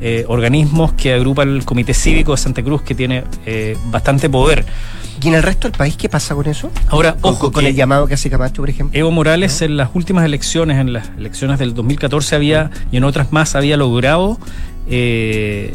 eh, 0.00 0.24
organismos 0.28 0.92
que 0.94 1.12
agrupa 1.12 1.42
el 1.42 1.64
Comité 1.64 1.94
Cívico 1.94 2.32
de 2.32 2.38
Santa 2.38 2.62
Cruz, 2.62 2.82
que 2.82 2.94
tiene 2.94 3.24
eh, 3.46 3.76
bastante 3.86 4.30
poder. 4.30 4.64
¿Y 5.22 5.28
en 5.28 5.34
el 5.34 5.42
resto 5.42 5.68
del 5.68 5.76
país 5.76 5.96
qué 5.96 6.08
pasa 6.08 6.34
con 6.34 6.46
eso? 6.46 6.70
Ahora, 6.88 7.16
Con, 7.16 7.34
ojo, 7.34 7.52
con 7.52 7.66
el 7.66 7.74
llamado 7.74 8.06
que 8.06 8.14
hace 8.14 8.30
Camacho, 8.30 8.62
por 8.62 8.70
ejemplo. 8.70 8.98
Evo 8.98 9.10
Morales 9.10 9.62
en 9.62 9.76
las 9.76 9.90
últimas 9.94 10.24
elecciones, 10.24 10.78
en 10.78 10.92
las 10.92 11.10
elecciones 11.16 11.58
del 11.58 11.74
2014 11.74 12.36
había, 12.36 12.70
y 12.90 12.96
en 12.96 13.04
otras 13.04 13.32
más, 13.32 13.54
había 13.54 13.76
logrado 13.76 14.38
eh, 14.88 15.74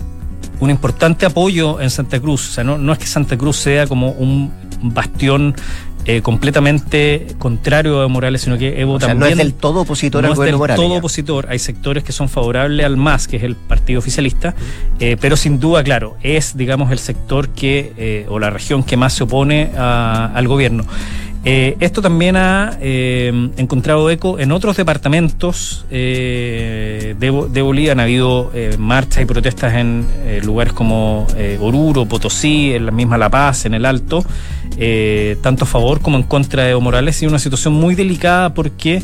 un 0.60 0.69
importante 0.69 1.25
apoyo 1.25 1.80
en 1.82 1.89
Santa 1.89 2.19
Cruz. 2.19 2.49
O 2.49 2.52
sea, 2.54 2.63
no, 2.63 2.78
no 2.78 2.93
es 2.93 2.99
que 2.99 3.08
Santa 3.08 3.38
Cruz 3.38 3.58
sea 3.58 3.88
como 3.88 4.12
un 4.12 4.52
bastión 4.82 5.56
eh, 6.05 6.21
completamente 6.21 7.27
contrario 7.38 8.01
a 8.01 8.07
Morales, 8.07 8.41
sino 8.41 8.57
que 8.57 8.79
Evo 8.81 8.93
o 8.93 8.99
sea, 8.99 9.09
no 9.13 9.19
también 9.21 9.31
es 9.33 9.38
del 9.38 9.53
todo 9.53 9.81
opositor 9.81 10.21
no 10.21 10.27
al 10.27 10.33
es 10.33 10.38
gobierno 10.38 10.57
del 10.57 10.59
Morales. 10.59 10.81
todo 10.83 10.93
ya. 10.93 10.99
opositor. 10.99 11.47
Hay 11.49 11.59
sectores 11.59 12.03
que 12.03 12.12
son 12.12 12.29
favorables 12.29 12.85
al 12.85 12.97
MAS, 12.97 13.27
que 13.27 13.38
es 13.38 13.43
el 13.43 13.55
partido 13.55 13.99
oficialista, 13.99 14.55
eh, 14.99 15.17
pero 15.19 15.35
sin 15.38 15.59
duda, 15.59 15.83
claro, 15.83 16.15
es, 16.23 16.57
digamos, 16.57 16.91
el 16.91 16.99
sector 16.99 17.49
que, 17.49 17.93
eh, 17.97 18.25
o 18.29 18.39
la 18.39 18.49
región 18.49 18.83
que 18.83 18.97
más 18.97 19.13
se 19.13 19.23
opone 19.23 19.71
a- 19.77 20.31
al 20.33 20.47
gobierno. 20.47 20.85
Eh, 21.45 21.78
esto 21.80 22.02
también 22.02 22.36
ha 22.36 22.78
eh, 22.82 23.32
encontrado 23.56 24.10
eco 24.10 24.39
en 24.39 24.52
otros 24.52 24.75
departamentos 24.75 25.86
eh, 25.89 27.15
de, 27.17 27.47
de 27.49 27.62
Bolivia. 27.62 27.93
Han 27.93 28.02
habido 28.02 28.52
eh, 28.54 28.75
marchas 28.78 29.23
y 29.23 29.25
protestas 29.25 29.75
en 29.75 30.06
eh, 30.25 30.41
lugares 30.43 30.73
como 30.73 31.28
Oruro, 31.62 32.06
Potosí, 32.06 32.73
en 32.73 32.86
la 32.86 32.91
misma 32.91 33.17
La 33.17 33.30
Paz, 33.30 33.65
en 33.65 33.73
el 33.73 33.86
Alto, 33.86 34.23
tanto 35.41 35.63
a 35.63 35.67
favor 35.67 36.02
como 36.02 36.17
en 36.17 36.23
contra 36.23 36.63
de 36.63 36.71
Evo 36.71 36.82
Morales. 36.82 37.21
Y 37.23 37.28
una 37.28 37.39
situación 37.39 37.73
muy 37.73 37.95
delicada 37.95 38.54
porque 38.54 39.02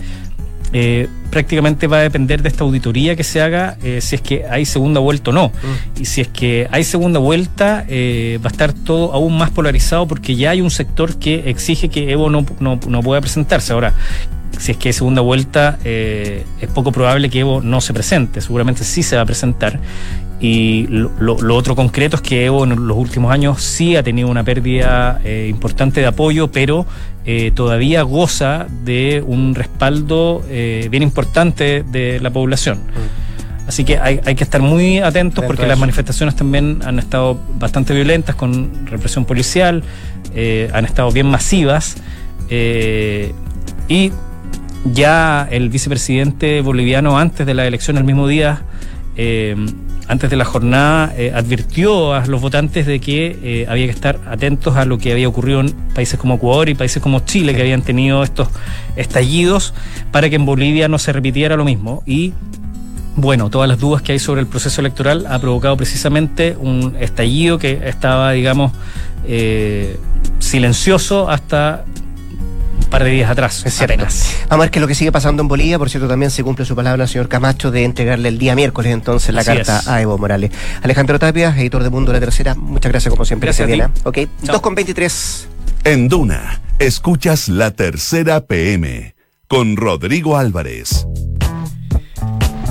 eh, 0.73 1.07
prácticamente 1.29 1.87
va 1.87 1.97
a 1.97 2.01
depender 2.01 2.41
de 2.41 2.49
esta 2.49 2.63
auditoría 2.63 3.15
que 3.15 3.23
se 3.23 3.41
haga 3.41 3.77
eh, 3.83 3.99
si 4.01 4.15
es 4.15 4.21
que 4.21 4.45
hay 4.49 4.65
segunda 4.65 4.99
vuelta 4.99 5.31
o 5.31 5.33
no. 5.33 5.51
Y 5.99 6.05
si 6.05 6.21
es 6.21 6.27
que 6.27 6.67
hay 6.71 6.83
segunda 6.83 7.19
vuelta, 7.19 7.85
eh, 7.87 8.39
va 8.43 8.49
a 8.49 8.51
estar 8.51 8.73
todo 8.73 9.13
aún 9.13 9.37
más 9.37 9.51
polarizado 9.51 10.07
porque 10.07 10.35
ya 10.35 10.51
hay 10.51 10.61
un 10.61 10.71
sector 10.71 11.17
que 11.17 11.49
exige 11.49 11.89
que 11.89 12.11
Evo 12.11 12.29
no, 12.29 12.45
no, 12.59 12.79
no 12.87 13.01
pueda 13.01 13.21
presentarse. 13.21 13.73
Ahora, 13.73 13.93
si 14.59 14.71
es 14.71 14.77
que 14.77 14.89
hay 14.89 14.93
segunda 14.93 15.21
vuelta, 15.21 15.77
eh, 15.83 16.43
es 16.61 16.69
poco 16.69 16.91
probable 16.91 17.29
que 17.29 17.39
Evo 17.39 17.61
no 17.61 17.81
se 17.81 17.93
presente. 17.93 18.41
Seguramente 18.41 18.83
sí 18.83 19.03
se 19.03 19.15
va 19.15 19.21
a 19.23 19.25
presentar. 19.25 19.79
Y 20.39 20.87
lo, 20.87 21.11
lo- 21.19 21.41
lo 21.41 21.55
otro 21.55 21.75
concreto 21.75 22.17
es 22.17 22.21
que 22.21 22.45
Evo 22.45 22.65
en 22.65 22.87
los 22.87 22.97
últimos 22.97 23.31
años 23.31 23.61
sí 23.61 23.95
ha 23.95 24.03
tenido 24.03 24.27
una 24.27 24.43
pérdida 24.43 25.19
eh, 25.23 25.47
importante 25.49 26.01
de 26.01 26.07
apoyo, 26.07 26.51
pero 26.51 26.85
eh, 27.25 27.51
todavía 27.55 28.01
goza 28.03 28.67
de 28.83 29.23
un 29.25 29.55
respaldo 29.55 30.43
bien 30.47 31.03
importante 31.03 31.83
de 31.83 32.19
la 32.19 32.29
población. 32.31 32.79
Así 33.67 33.83
que 33.83 33.97
hay, 33.97 34.19
hay 34.25 34.35
que 34.35 34.43
estar 34.43 34.61
muy 34.61 34.99
atentos 34.99 35.39
Atento 35.39 35.41
porque 35.47 35.65
las 35.65 35.79
manifestaciones 35.79 36.35
también 36.35 36.81
han 36.85 36.99
estado 36.99 37.39
bastante 37.57 37.95
violentas 37.95 38.35
con 38.35 38.85
represión 38.85 39.25
policial, 39.25 39.81
eh, 40.35 40.69
han 40.71 40.85
estado 40.85 41.09
bien 41.11 41.25
masivas 41.25 41.95
eh, 42.49 43.33
y 43.87 44.11
ya 44.85 45.47
el 45.49 45.69
vicepresidente 45.69 46.61
boliviano 46.61 47.17
antes 47.17 47.45
de 47.45 47.53
la 47.53 47.65
elección, 47.65 47.97
el 47.97 48.03
mismo 48.03 48.27
día, 48.27 48.61
eh, 49.17 49.55
antes 50.07 50.29
de 50.29 50.35
la 50.35 50.45
jornada, 50.45 51.13
eh, 51.17 51.31
advirtió 51.33 52.13
a 52.13 52.25
los 52.27 52.39
votantes 52.41 52.85
de 52.85 52.99
que 52.99 53.39
eh, 53.41 53.65
había 53.67 53.85
que 53.85 53.91
estar 53.91 54.19
atentos 54.27 54.75
a 54.75 54.85
lo 54.85 54.97
que 54.97 55.11
había 55.11 55.27
ocurrido 55.27 55.61
en 55.61 55.71
países 55.93 56.19
como 56.19 56.35
Ecuador 56.35 56.69
y 56.69 56.75
países 56.75 57.01
como 57.01 57.21
Chile, 57.21 57.55
que 57.55 57.61
habían 57.61 57.81
tenido 57.81 58.23
estos 58.23 58.49
estallidos, 58.95 59.73
para 60.11 60.29
que 60.29 60.35
en 60.35 60.45
Bolivia 60.45 60.87
no 60.87 60.99
se 60.99 61.11
repitiera 61.11 61.55
lo 61.55 61.65
mismo. 61.65 62.03
Y 62.05 62.33
bueno, 63.15 63.49
todas 63.49 63.67
las 63.67 63.79
dudas 63.79 64.01
que 64.01 64.11
hay 64.11 64.19
sobre 64.19 64.41
el 64.41 64.47
proceso 64.47 64.81
electoral 64.81 65.25
ha 65.27 65.39
provocado 65.39 65.77
precisamente 65.77 66.55
un 66.59 66.95
estallido 66.99 67.57
que 67.57 67.79
estaba, 67.85 68.31
digamos, 68.31 68.73
eh, 69.27 69.97
silencioso 70.39 71.29
hasta 71.29 71.85
un 72.85 72.89
par 72.89 73.03
de 73.03 73.09
días 73.09 73.29
atrás. 73.29 73.63
Es 73.65 73.75
cierto. 73.75 73.93
apenas. 73.95 74.35
Vamos 74.49 74.63
a 74.63 74.65
ver 74.65 74.71
qué 74.71 74.79
es 74.79 74.81
lo 74.81 74.87
que 74.87 74.95
sigue 74.95 75.11
pasando 75.11 75.41
en 75.41 75.47
Bolivia. 75.47 75.77
Por 75.77 75.89
cierto, 75.89 76.07
también 76.07 76.31
se 76.31 76.43
cumple 76.43 76.65
su 76.65 76.75
palabra 76.75 77.03
al 77.03 77.09
señor 77.09 77.27
Camacho 77.27 77.71
de 77.71 77.83
entregarle 77.83 78.29
el 78.29 78.37
día 78.37 78.55
miércoles 78.55 78.93
entonces 78.93 79.33
la 79.33 79.41
Así 79.41 79.51
carta 79.51 79.79
es. 79.79 79.87
a 79.87 80.01
Evo 80.01 80.17
Morales. 80.17 80.51
Alejandro 80.81 81.19
Tapia, 81.19 81.49
editor 81.57 81.83
de 81.83 81.89
Mundo 81.89 82.13
La 82.13 82.19
Tercera, 82.19 82.55
muchas 82.55 82.91
gracias 82.91 83.11
como 83.11 83.25
siempre. 83.25 83.47
Gracias 83.47 83.67
que 83.67 83.75
se 83.75 83.81
a 83.83 83.87
ti. 83.87 83.91
viene. 84.13 84.25
Ok, 84.27 84.29
Chao. 84.45 84.53
2 84.53 84.61
con 84.61 84.75
23. 84.75 85.47
En 85.83 86.07
Duna, 86.07 86.61
escuchas 86.79 87.47
la 87.49 87.71
tercera 87.71 88.41
PM 88.45 89.15
con 89.47 89.75
Rodrigo 89.77 90.37
Álvarez. 90.37 91.05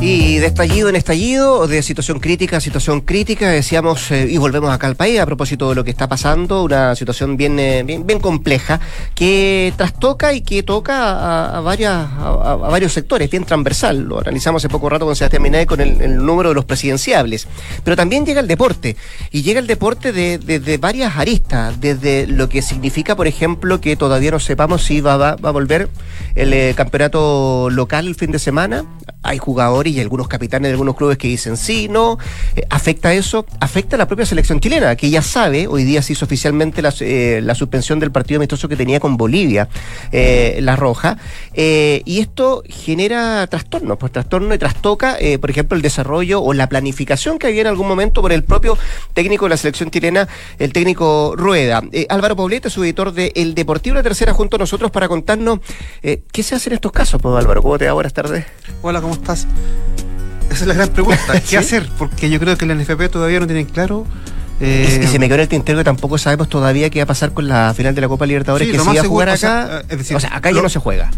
Y 0.01 0.37
de 0.39 0.47
estallido 0.49 0.91
en 0.91 0.97
estallido, 0.97 1.67
de 1.67 1.81
situación 1.83 2.21
crítica 2.21 2.59
a 2.59 2.61
situación 2.61 3.01
crítica, 3.01 3.49
decíamos, 3.49 4.11
eh, 4.11 4.27
y 4.29 4.37
volvemos 4.37 4.71
acá 4.71 4.87
al 4.87 4.97
país 4.97 5.19
a 5.19 5.25
propósito 5.25 5.71
de 5.71 5.75
lo 5.77 5.83
que 5.85 5.91
está 5.91 6.09
pasando, 6.09 6.63
una 6.65 6.95
situación 6.95 7.39
bien, 7.39 7.59
eh, 7.59 7.83
bien, 7.83 8.21
compleja, 8.21 8.81
que 9.15 9.73
trastoca 9.79 10.35
y 10.35 10.43
que 10.43 10.63
toca 10.63 11.57
a, 11.57 11.61
varias, 11.61 12.07
a, 12.19 12.57
varios 12.57 12.93
sectores, 12.93 13.31
bien 13.31 13.45
transversal. 13.45 14.01
Lo 14.01 14.21
analizamos 14.21 14.61
hace 14.63 14.69
poco 14.69 14.91
rato 14.91 15.07
con 15.07 15.17
Sebastián 15.17 15.43
Minay 15.43 15.65
con 15.65 15.81
el, 15.81 16.17
número 16.25 16.51
de 16.51 16.55
los 16.57 16.67
presidenciables. 16.67 17.49
Pero 17.83 17.97
también 17.97 18.27
llega 18.27 18.41
el 18.41 18.49
deporte, 18.49 18.97
y 19.31 19.41
llega 19.43 19.59
el 19.59 19.67
deporte 19.67 20.13
de, 20.13 20.37
de- 20.39 20.61
de 20.61 20.77
varias 20.77 21.17
aristas, 21.17 21.81
desde 21.81 22.27
lo 22.27 22.49
que 22.51 22.61
significa, 22.61 23.17
por 23.17 23.27
ejemplo, 23.27 23.81
que 23.81 23.97
todavía 23.97 24.33
no 24.33 24.39
sepamos 24.41 24.83
si 24.85 25.01
va, 25.01 25.17
va- 25.17 25.37
va 25.37 25.49
a 25.49 25.53
volver 25.53 25.89
el 26.35 26.53
eh, 26.53 26.75
campeonato 26.77 27.71
local 27.71 28.07
el 28.07 28.17
fin 28.17 28.33
de 28.33 28.39
semana. 28.39 28.85
Hay 29.23 29.39
jugadores 29.39 29.84
y 29.91 30.01
algunos 30.01 30.29
capitanes 30.29 30.69
de 30.69 30.73
algunos 30.73 30.97
clubes 30.97 31.19
que 31.19 31.29
dicen 31.29 31.57
sí, 31.57 31.89
no. 31.89 32.19
Eh, 32.57 32.67
¿Afecta 32.71 33.13
eso? 33.13 33.47
Afecta 33.61 33.97
a 33.97 33.99
la 33.99 34.07
propia 34.07 34.27
selección 34.27 34.61
chilena, 34.61 34.97
que 34.97 35.11
ya 35.11 35.23
sabe, 35.23 35.67
hoy 35.67 35.85
día 35.85 36.03
se 36.03 36.13
hizo 36.13 36.25
oficialmente 36.25 36.83
la, 36.83 36.93
eh, 37.01 37.41
la 37.43 37.55
suspensión 37.55 38.01
del 38.01 38.11
partido 38.11 38.39
amistoso 38.39 38.69
que 38.69 38.77
tenía 38.77 39.01
con 39.01 39.17
Bolivia, 39.17 39.69
eh, 40.13 40.59
La 40.61 40.77
Roja. 40.77 41.17
Y 41.55 42.21
esto 42.21 42.63
genera 42.69 43.47
trastornos, 43.47 43.99
pues 43.99 44.13
trastorno 44.13 44.55
y 44.55 44.59
trastoca, 44.59 45.17
por 45.41 45.51
ejemplo, 45.51 45.77
el 45.77 45.83
desarrollo 45.83 46.43
o 46.43 46.53
la 46.53 46.69
planificación 46.69 47.39
que 47.39 47.47
había 47.47 47.63
en 47.63 47.67
algún 47.69 47.87
momento 47.87 48.23
por 48.23 48.33
el 48.33 48.43
propio 48.43 48.77
técnico 49.13 49.45
de 49.47 49.51
la 49.51 49.57
selección 49.57 49.91
chilena, 49.91 50.29
el 50.59 50.73
técnico 50.73 51.35
Rueda. 51.37 51.83
Álvaro 52.09 52.37
Poblete, 52.37 52.71
su 52.71 52.83
editor 52.83 53.13
de 53.13 53.33
El 53.37 53.55
Deportivo 53.55 53.95
La 53.95 54.03
Tercera, 54.03 54.33
junto 54.33 54.57
a 54.57 54.59
nosotros 54.59 54.91
para 54.91 55.09
contarnos 55.09 55.61
qué 56.03 56.43
se 56.43 56.55
hace 56.55 56.71
en 56.71 56.75
estos 56.75 56.93
casos, 56.93 57.21
pues 57.23 57.35
Álvaro. 57.37 57.63
¿Cómo 57.63 57.79
te 57.79 57.87
va? 57.87 57.93
Buenas 57.93 58.13
tardes. 58.13 58.45
Hola, 58.83 59.01
¿cómo 59.01 59.15
estás? 59.15 59.47
Esa 60.51 60.63
es 60.63 60.67
la 60.67 60.75
gran 60.75 60.89
pregunta. 60.91 61.33
¿Qué 61.41 61.41
¿Sí? 61.47 61.57
hacer? 61.57 61.89
Porque 61.99 62.31
yo 62.31 62.39
creo 62.39 62.57
que 62.57 62.67
la 62.67 62.75
NFP 62.75 63.09
todavía 63.11 63.41
no 63.41 63.47
tienen 63.47 63.67
claro. 63.67 64.07
Y- 64.61 64.65
eh, 64.65 65.01
y 65.03 65.07
se 65.09 65.19
me 65.19 65.27
quedó 65.27 65.35
en 65.37 65.41
el 65.43 65.49
tintero 65.49 65.79
que 65.79 65.85
tampoco 65.85 66.17
sabemos 66.17 66.49
todavía 66.49 66.89
qué 66.91 67.01
va 67.01 67.05
a 67.05 67.07
pasar 67.07 67.33
con 67.33 67.49
la 67.49 67.75
final 67.77 67.95
de 67.95 68.01
la 68.03 68.09
Copa 68.09 68.25
Libertadores, 68.25 68.67
Sí, 68.69 68.73
que 68.73 68.79
se 68.79 68.85
iba 68.93 69.01
a 69.01 69.05
jugar 69.05 69.29
seguro, 69.29 69.31
o 69.31 69.35
acá. 69.35 69.67
sea, 69.69 69.81
eh, 69.81 69.85
es 69.89 69.99
decir, 69.99 70.17
o 70.17 70.21
sea, 70.21 70.37
acá 70.37 70.51
ya 70.53 70.63
no 70.63 70.69
se 70.69 70.79
juega. 70.79 71.11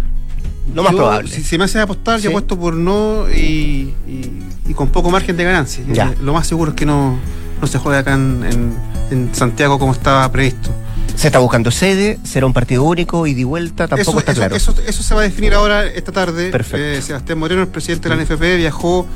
Lo 0.74 0.82
más 0.82 0.92
yo, 0.92 0.98
probable. 0.98 1.30
Si, 1.30 1.42
si 1.44 1.58
me 1.58 1.64
hacen 1.64 1.80
apostar, 1.82 2.18
Sí. 2.18 2.24
yo 2.24 2.30
apuesto 2.30 2.58
por 2.58 2.74
no 2.74 3.30
y, 3.30 3.92
y- 4.08 4.42
y 4.68 4.74
con 4.74 4.88
poco 4.88 5.10
margen 5.10 5.36
de 5.36 5.44
ganancia. 5.44 5.84
Ya. 5.92 6.08
Eh, 6.08 6.14
lo 6.22 6.32
más 6.32 6.46
seguro 6.46 6.70
es 6.70 6.76
que 6.76 6.86
no, 6.86 7.18
no 7.60 7.66
se 7.66 7.78
juegue 7.78 7.98
acá 7.98 8.14
en, 8.14 8.42
en- 8.50 8.74
en 9.10 9.34
Santiago 9.34 9.78
como 9.78 9.92
estaba 9.92 10.30
previsto. 10.32 10.70
Se 11.16 11.28
está 11.28 11.38
buscando 11.38 11.70
sede, 11.70 12.18
será 12.24 12.46
un 12.46 12.52
partido 12.52 12.82
único, 12.84 13.26
ida 13.26 13.40
y 13.40 13.44
vuelta, 13.44 13.88
tampoco 13.88 14.10
eso, 14.10 14.18
está 14.20 14.32
eso- 14.32 14.40
claro. 14.40 14.56
Eso, 14.56 14.74
eso 14.86 15.02
se 15.02 15.14
va 15.14 15.22
a 15.22 15.24
definir 15.24 15.54
ahora 15.54 15.86
esta 15.86 16.12
tarde. 16.12 16.50
Perfecto. 16.50 16.76
Eh, 16.86 17.00
Sebastián 17.02 17.38
Moreno, 17.38 17.62
el 17.62 17.68
presidente 17.68 18.08
de 18.08 18.14
la 18.16 18.22
NFP, 18.22 18.56
viajó 18.58 19.06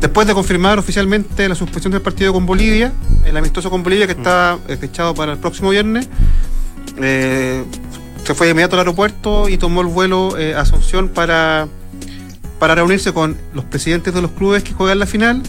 después 0.00 0.26
de 0.26 0.34
confirmar 0.34 0.78
oficialmente 0.78 1.48
la 1.48 1.54
suspensión 1.54 1.92
del 1.92 2.00
partido 2.02 2.32
con 2.32 2.46
Bolivia, 2.46 2.92
el 3.26 3.36
amistoso 3.36 3.70
con 3.70 3.82
Bolivia 3.82 4.06
que 4.06 4.12
está 4.14 4.58
eh, 4.66 4.76
fechado 4.78 5.14
para 5.14 5.32
el 5.32 5.38
próximo 5.38 5.70
viernes. 5.70 6.08
Eh, 7.00 7.64
se 8.24 8.34
fue 8.34 8.46
de 8.46 8.52
inmediato 8.52 8.76
al 8.76 8.80
aeropuerto 8.80 9.48
y 9.48 9.58
tomó 9.58 9.80
el 9.82 9.88
vuelo 9.88 10.38
eh, 10.38 10.54
a 10.54 10.60
Asunción 10.60 11.08
para, 11.08 11.68
para 12.58 12.74
reunirse 12.76 13.12
con 13.12 13.36
los 13.52 13.64
presidentes 13.66 14.14
de 14.14 14.22
los 14.22 14.30
clubes 14.32 14.62
que 14.62 14.72
juegan 14.72 14.98
la 14.98 15.06
final 15.06 15.42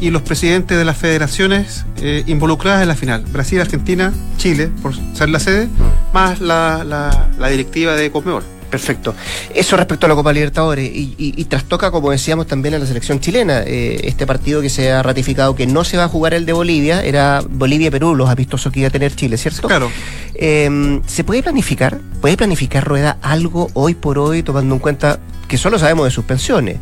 y 0.00 0.10
los 0.10 0.22
presidentes 0.22 0.76
de 0.78 0.84
las 0.84 0.96
federaciones 0.96 1.84
eh, 2.00 2.22
involucradas 2.26 2.82
en 2.82 2.88
la 2.88 2.94
final. 2.94 3.24
Brasil, 3.32 3.60
Argentina, 3.60 4.12
Chile, 4.36 4.70
por 4.82 4.94
ser 5.14 5.28
la 5.28 5.40
sede, 5.40 5.68
más 6.12 6.40
la, 6.40 6.84
la- 6.84 7.28
la 7.38 7.48
directiva 7.48 7.94
de 7.94 8.10
Conmebol. 8.10 8.44
Perfecto. 8.70 9.14
Eso 9.54 9.78
respecto 9.78 10.04
a 10.04 10.10
la 10.10 10.14
Copa 10.14 10.30
Libertadores 10.30 10.84
y, 10.94 11.14
y- 11.16 11.32
y 11.38 11.44
trastoca, 11.46 11.90
como 11.90 12.10
decíamos, 12.10 12.46
también 12.46 12.74
a 12.74 12.78
la 12.78 12.84
selección 12.84 13.18
chilena. 13.18 13.62
Eh, 13.64 14.02
este 14.04 14.26
partido 14.26 14.60
que 14.60 14.68
se 14.68 14.92
ha 14.92 15.02
ratificado 15.02 15.54
que 15.56 15.66
no 15.66 15.84
se 15.84 15.96
va 15.96 16.04
a 16.04 16.08
jugar 16.08 16.34
el 16.34 16.44
de 16.44 16.52
Bolivia, 16.52 17.02
era 17.02 17.42
Bolivia-Perú, 17.48 18.14
los 18.14 18.28
amistosos 18.28 18.70
que 18.70 18.80
iba 18.80 18.88
a 18.88 18.92
tener 18.92 19.16
Chile, 19.16 19.38
¿cierto? 19.38 19.66
Claro. 19.68 19.90
Eh, 20.34 21.00
¿Se 21.06 21.24
puede 21.24 21.42
planificar? 21.42 21.98
¿Puede 22.20 22.36
planificar 22.36 22.84
Rueda 22.84 23.16
algo 23.22 23.70
hoy 23.72 23.94
por 23.94 24.18
hoy, 24.18 24.42
tomando 24.42 24.74
en 24.74 24.80
cuenta 24.80 25.18
que 25.48 25.56
solo 25.56 25.78
sabemos 25.78 26.04
de 26.04 26.10
suspensiones? 26.10 26.76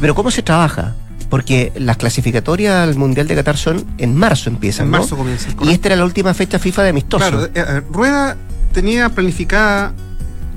Pero 0.00 0.14
¿cómo 0.14 0.30
se 0.30 0.42
trabaja? 0.42 0.94
Porque 1.34 1.72
las 1.74 1.96
clasificatorias 1.96 2.76
al 2.88 2.94
Mundial 2.94 3.26
de 3.26 3.34
Qatar 3.34 3.56
son 3.56 3.84
en 3.98 4.14
marzo 4.14 4.48
empiezan, 4.50 4.86
En 4.86 4.92
¿no? 4.92 4.98
marzo 4.98 5.16
comienza. 5.16 5.48
Y 5.62 5.70
esta 5.72 5.88
era 5.88 5.96
la 5.96 6.04
última 6.04 6.32
fecha 6.32 6.60
FIFA 6.60 6.84
de 6.84 6.88
amistoso. 6.90 7.28
Claro, 7.28 7.44
eh, 7.46 7.50
ver, 7.54 7.82
Rueda 7.90 8.36
tenía 8.72 9.08
planificada, 9.08 9.92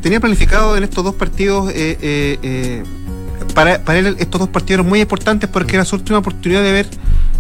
tenía 0.04 0.20
planificado 0.20 0.78
en 0.78 0.84
estos 0.84 1.04
dos 1.04 1.16
partidos, 1.16 1.72
eh, 1.72 1.98
eh, 2.00 2.38
eh, 2.44 2.84
para, 3.56 3.80
para 3.84 3.98
él 3.98 4.18
estos 4.20 4.40
dos 4.40 4.50
partidos 4.50 4.82
eran 4.82 4.88
muy 4.90 5.02
importantes 5.02 5.50
porque 5.50 5.78
era 5.78 5.84
su 5.84 5.96
última 5.96 6.20
oportunidad 6.20 6.62
de 6.62 6.72
ver 6.72 6.88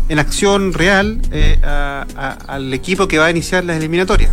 en 0.09 0.17
acción 0.17 0.73
real 0.73 1.19
eh, 1.31 1.59
a- 1.63 2.07
a- 2.15 2.55
al 2.55 2.73
equipo 2.73 3.07
que 3.07 3.19
va 3.19 3.27
a 3.27 3.29
iniciar 3.29 3.63
las 3.65 3.77
eliminatorias. 3.77 4.31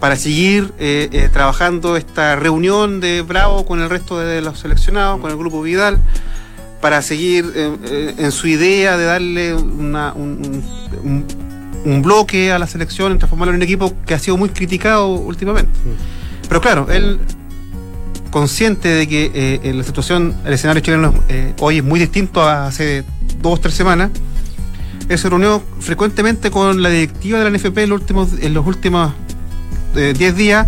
Para 0.00 0.16
seguir 0.16 0.72
eh, 0.78 1.10
eh, 1.12 1.28
trabajando 1.30 1.98
esta 1.98 2.34
reunión 2.36 3.00
de 3.00 3.20
Bravo 3.20 3.66
con 3.66 3.82
el 3.82 3.90
resto 3.90 4.18
de 4.18 4.40
los 4.40 4.58
seleccionados, 4.58 5.20
con 5.20 5.30
el 5.30 5.36
grupo 5.36 5.60
Vidal, 5.60 5.98
para 6.80 7.02
seguir 7.02 7.52
eh, 7.54 7.76
eh, 7.84 8.14
en 8.18 8.32
su 8.32 8.46
idea 8.48 8.96
de 8.96 9.04
darle 9.04 9.54
una- 9.54 10.12
un, 10.14 10.62
un- 11.04 11.24
un 11.84 12.02
bloque 12.02 12.52
a 12.52 12.58
la 12.58 12.66
selección, 12.66 13.16
transformarlo 13.18 13.52
en 13.52 13.56
un 13.56 13.62
equipo 13.62 13.94
que 14.06 14.14
ha 14.14 14.18
sido 14.18 14.36
muy 14.36 14.50
criticado 14.50 15.08
últimamente. 15.08 15.70
Pero 16.48 16.60
claro, 16.60 16.86
él 16.90 17.18
consciente 18.30 18.88
de 18.88 19.08
que 19.08 19.30
eh, 19.34 19.72
la 19.74 19.82
situación, 19.82 20.34
el 20.44 20.52
escenario 20.52 20.82
chileno 20.82 21.12
eh, 21.28 21.52
hoy 21.58 21.78
es 21.78 21.84
muy 21.84 21.98
distinto 21.98 22.42
a 22.42 22.66
hace 22.66 23.04
dos 23.42 23.58
o 23.58 23.62
tres 23.62 23.74
semanas, 23.74 24.10
él 25.08 25.18
se 25.18 25.28
reunió 25.28 25.62
frecuentemente 25.80 26.50
con 26.50 26.82
la 26.82 26.88
directiva 26.90 27.38
de 27.38 27.50
la 27.50 27.56
NFP 27.56 27.78
en 27.78 27.90
los 27.90 28.00
últimos, 28.00 28.28
en 28.40 28.54
los 28.54 28.66
últimos 28.66 29.12
eh, 29.96 30.14
10 30.16 30.36
días 30.36 30.66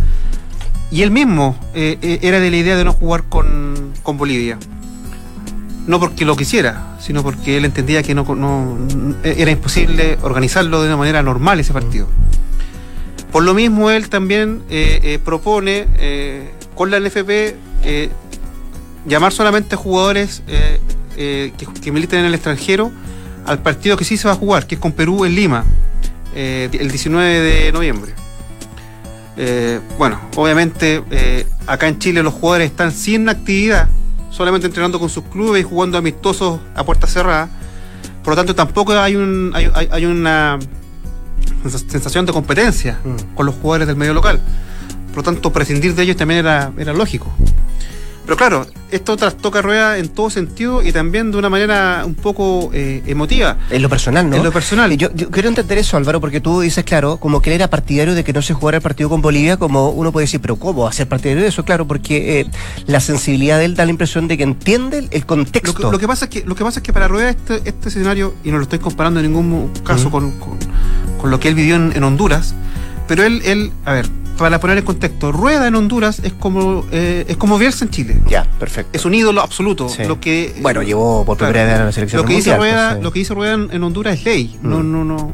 y 0.91 1.03
él 1.03 1.11
mismo 1.11 1.57
era 1.75 2.41
de 2.41 2.51
la 2.51 2.57
idea 2.57 2.77
de 2.77 2.85
no 2.85 2.93
jugar 2.93 3.25
con, 3.25 3.93
con 4.03 4.17
Bolivia. 4.19 4.59
No 5.87 5.99
porque 5.99 6.25
lo 6.25 6.37
quisiera, 6.37 6.97
sino 7.01 7.23
porque 7.23 7.57
él 7.57 7.65
entendía 7.65 8.03
que 8.03 8.15
no, 8.15 8.23
no- 8.35 8.79
era 9.25 9.51
imposible 9.51 10.17
organizarlo 10.23 10.81
de 10.81 10.89
una 10.89 10.97
manera 10.97 11.23
normal 11.23 11.59
ese 11.61 11.73
partido. 11.73 12.07
Por 13.33 13.43
lo 13.45 13.55
mismo, 13.55 13.91
él 13.91 14.09
también 14.09 14.63
eh, 14.71 15.01
eh, 15.03 15.19
propone 15.19 15.89
eh, 15.97 16.51
con 16.75 16.91
la 16.91 17.01
NFP 17.01 17.57
llamar 19.07 19.33
solamente 19.33 19.75
a 19.75 19.79
jugadores 19.79 20.43
que, 20.47 21.51
que 21.83 21.91
militen 21.93 22.21
en 22.21 22.27
el 22.27 22.35
extranjero 22.35 22.93
al 23.47 23.59
partido 23.61 23.97
que 23.97 24.05
sí 24.05 24.17
se 24.17 24.29
va 24.29 24.35
a 24.35 24.37
jugar, 24.37 24.67
que 24.69 24.77
es 24.77 24.81
con 24.81 24.93
Perú 24.93 25.25
en 25.25 25.35
Lima, 25.35 25.65
el 26.35 26.71
19 26.91 27.41
de 27.41 27.73
noviembre. 27.73 28.13
Bueno, 29.99 30.21
obviamente 30.37 31.03
acá 31.67 31.89
en 31.89 31.99
Chile 31.99 32.23
los 32.23 32.35
jugadores 32.35 32.71
están 32.71 32.93
sin 32.93 33.29
actividad, 33.29 33.89
solamente 34.33 34.67
entrenando 34.67 34.99
con 34.99 35.09
sus 35.09 35.25
clubes 35.25 35.61
y 35.61 35.65
jugando 35.65 35.99
amistosos 35.99 36.59
a 36.75 36.83
puerta 36.85 37.07
cerrada. 37.07 37.49
Por 38.25 38.33
lo 38.33 38.37
tanto, 38.37 38.55
tampoco 38.55 38.93
hay, 38.93 39.15
un, 39.15 39.53
hay, 39.55 40.05
una 40.07 40.59
sensación 41.89 42.25
de 42.27 42.33
competencia 42.33 42.99
Mm. 43.05 43.35
con 43.35 43.47
los 43.47 43.55
jugadores 43.57 43.87
del 43.87 43.97
medio 43.97 44.15
local. 44.15 44.41
Por 45.09 45.19
lo 45.19 45.23
tanto, 45.23 45.53
prescindir 45.53 45.95
de 45.95 46.03
ellos 46.05 46.17
también 46.17 46.41
era, 46.41 46.73
era 46.79 46.93
lógico. 46.93 47.31
Pero 48.25 48.37
claro, 48.37 48.67
esto 48.93 49.17
trastoca 49.17 49.63
rueda 49.63 49.99
en 49.99 50.09
todo 50.09 50.31
sentido 50.31 50.81
y 50.81 50.93
también 50.93 51.33
de 51.33 51.39
una 51.39 51.49
manera 51.51 52.05
un 52.07 52.15
poco 52.15 52.71
eh, 52.73 53.03
emotiva. 53.07 53.57
En 53.69 53.83
lo 53.83 53.89
personal, 53.89 54.31
¿no? 54.31 54.37
En 54.37 54.45
lo 54.45 54.53
personal. 54.53 54.97
Yo, 54.97 55.11
yo 55.13 55.29
quiero 55.29 55.49
entender 55.49 55.79
eso, 55.79 55.97
Álvaro, 55.97 56.21
porque 56.21 56.41
tú 56.41 56.61
dices, 56.61 56.85
claro, 56.85 57.17
como 57.17 57.43
que 57.43 57.51
él 57.51 57.55
era 57.57 57.69
partidario 57.69 58.15
de 58.15 58.23
que 58.23 58.33
no 58.33 58.41
se 58.41 58.55
jugara 58.55 58.77
el 58.77 58.83
partido 58.83 59.09
con 59.09 59.23
Bolivia, 59.23 59.57
como 59.57 59.91
uno 59.91 60.13
puede 60.13 60.25
decir, 60.25 60.41
pero 60.41 60.55
¿cómo 60.55 60.91
ser 60.93 61.09
partidario 61.09 61.43
de 61.43 61.49
eso? 61.49 61.65
Claro, 61.65 61.85
porque 61.89 62.41
eh, 62.41 62.47
la 62.87 63.01
sensibilidad 63.01 63.59
de 63.59 63.65
él 63.65 63.75
da 63.75 63.85
la 63.85 63.91
impresión 63.91 64.29
de 64.29 64.37
que 64.37 64.45
entiende 64.45 64.99
el, 65.11 65.21
Lo 65.21 65.27
contexto. 65.27 65.75
que, 65.75 65.83
lo 65.83 65.99
que 65.99 66.07
pasa 66.07 66.27
es 66.27 66.31
que 66.31 66.45
lo 66.47 66.55
que 66.55 66.63
pasa 66.63 66.79
es 66.79 66.85
que 66.85 66.93
para 66.93 67.09
Rueda 67.09 67.31
este, 67.31 67.61
este 67.65 67.89
escenario, 67.89 68.35
y 68.45 68.53
no 68.53 68.59
lo 68.59 68.63
estoy 68.63 68.79
comparando 68.79 69.19
en 69.19 69.27
ningún 69.27 69.71
caso 69.85 70.11
con- 70.13 70.33
con 71.21 71.31
lo 71.31 71.41
que 71.41 71.49
él 71.49 71.57
vivió 71.57 71.75
en, 71.75 71.93
en 71.97 72.05
Honduras, 72.05 72.55
pero 73.09 73.25
él, 73.25 73.43
él, 73.45 73.73
a 73.85 73.93
ver, 73.95 74.09
para 74.39 74.59
poner 74.61 74.79
en 74.79 74.85
contexto, 74.85 75.31
Rueda 75.33 75.69
en 75.69 75.75
Honduras 75.75 76.21
es 76.25 76.33
como 76.33 76.85
eh, 76.91 77.25
es 77.29 77.37
como 77.37 77.59
Bielsa 77.59 77.85
en 77.85 77.91
Chile. 77.91 78.21
Ya, 78.29 78.45
perfecto. 78.59 78.91
Es 78.93 79.05
un 79.05 79.15
ídolo 79.15 79.41
absoluto. 79.41 79.89
Sí. 79.89 80.05
Lo 80.05 80.21
que 80.21 80.55
Bueno, 80.61 80.83
llevó 80.83 81.25
por 81.25 81.37
primera 81.37 81.65
vez 81.65 81.75
a 81.81 81.85
la 81.85 81.93
selección 81.93 82.23
lo 82.23 82.27
que, 82.29 82.35
hizo 82.35 82.51
mundial, 82.51 82.59
Rueda, 82.59 82.89
pues, 82.91 82.99
sí. 82.99 83.03
lo 83.05 83.13
que 83.13 83.19
hizo 83.21 83.35
Rueda 83.35 83.55
en, 83.55 83.69
en 83.73 83.83
Honduras 83.83 84.19
es 84.19 84.25
ley. 84.25 84.59
No, 84.63 84.79
Mm. 84.79 84.93
no, 84.93 85.05
no, 85.05 85.33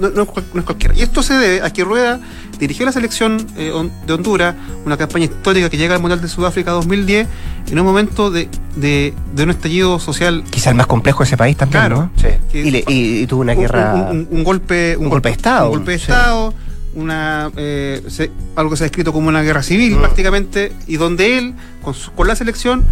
no, 0.00 0.10
no 0.10 0.22
es 0.22 0.28
cual- 0.28 0.44
no 0.54 0.60
es 0.60 0.66
cualquiera. 0.66 0.94
Y 0.94 1.02
esto 1.02 1.22
se 1.22 1.34
debe 1.34 1.62
a 1.62 1.70
que 1.72 1.84
Rueda 1.84 2.18
dirigió 2.58 2.84
la 2.86 2.92
selección 2.92 3.46
eh, 3.56 3.72
de 4.06 4.12
Honduras, 4.12 4.54
una 4.84 4.96
campaña 4.96 5.26
histórica 5.26 5.68
que 5.70 5.76
llega 5.76 5.94
al 5.94 6.00
Mundial 6.00 6.20
de 6.20 6.28
Sudáfrica 6.28 6.70
2010, 6.72 7.28
en 7.70 7.78
un 7.78 7.84
momento 7.86 8.30
de, 8.30 8.48
de, 8.76 9.14
de 9.34 9.42
un 9.42 9.50
estallido 9.50 9.98
social 9.98 10.44
Quizá 10.50 10.70
el 10.70 10.76
más 10.76 10.86
complejo 10.86 11.20
de 11.20 11.24
ese 11.26 11.36
país 11.36 11.56
también, 11.56 11.80
Claro. 11.86 11.96
¿no? 11.96 12.10
Sí. 12.20 12.58
Y, 12.58 12.70
le- 12.70 12.84
y- 12.88 13.22
y 13.22 13.26
tuvo 13.26 13.42
una 13.42 13.52
un- 13.52 13.58
guerra... 13.60 13.94
Un, 14.10 14.16
un- 14.16 14.28
un 14.30 14.44
golpe, 14.44 14.96
un 14.96 15.08
golpe 15.08 15.28
de 15.28 15.34
Estado, 15.34 15.66
Un 15.66 15.76
golpe 15.76 15.92
de 15.92 15.98
sí. 15.98 16.04
Estado, 16.04 16.54
una, 16.94 17.50
eh, 17.56 18.02
se- 18.08 18.30
algo 18.56 18.70
que 18.70 18.76
se 18.76 18.84
ha 18.84 18.86
descrito 18.86 19.12
como 19.12 19.28
una 19.28 19.42
guerra 19.42 19.62
civil 19.62 19.96
Mm. 19.96 20.00
prácticamente, 20.00 20.72
y 20.86 20.96
donde 20.96 21.38
él, 21.38 21.54
con, 21.82 21.94
su- 21.94 22.12
con 22.12 22.26
la 22.28 22.36
selección, 22.36 22.84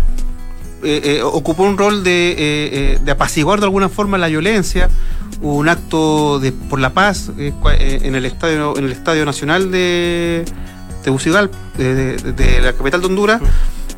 eh, 0.85 1.01
eh, 1.05 1.23
ocupó 1.23 1.63
un 1.63 1.79
rol 1.79 2.03
de, 2.03 2.35
eh, 2.39 2.99
de 3.05 3.11
apaciguar 3.13 3.61
de 3.61 3.67
alguna 3.67 3.89
forma 3.89 4.19
la 4.19 4.29
violencia, 4.29 4.89
Hubo 5.41 5.57
un 5.57 5.69
acto 5.69 6.39
de, 6.39 6.53
por 6.53 6.79
la 6.79 6.91
paz 6.91 7.31
en 7.37 8.15
el 8.15 8.25
estadio 8.27 8.77
en 8.79 8.85
el 8.85 8.93
estadio 8.93 9.25
nacional 9.25 9.73
de 9.73 10.45
Tegucigalpa, 11.03 11.57
de, 11.77 12.17
de- 12.17 12.33
de 12.33 12.61
la 12.61 12.73
capital 12.75 13.01
de 13.01 13.07
Honduras, 13.09 13.41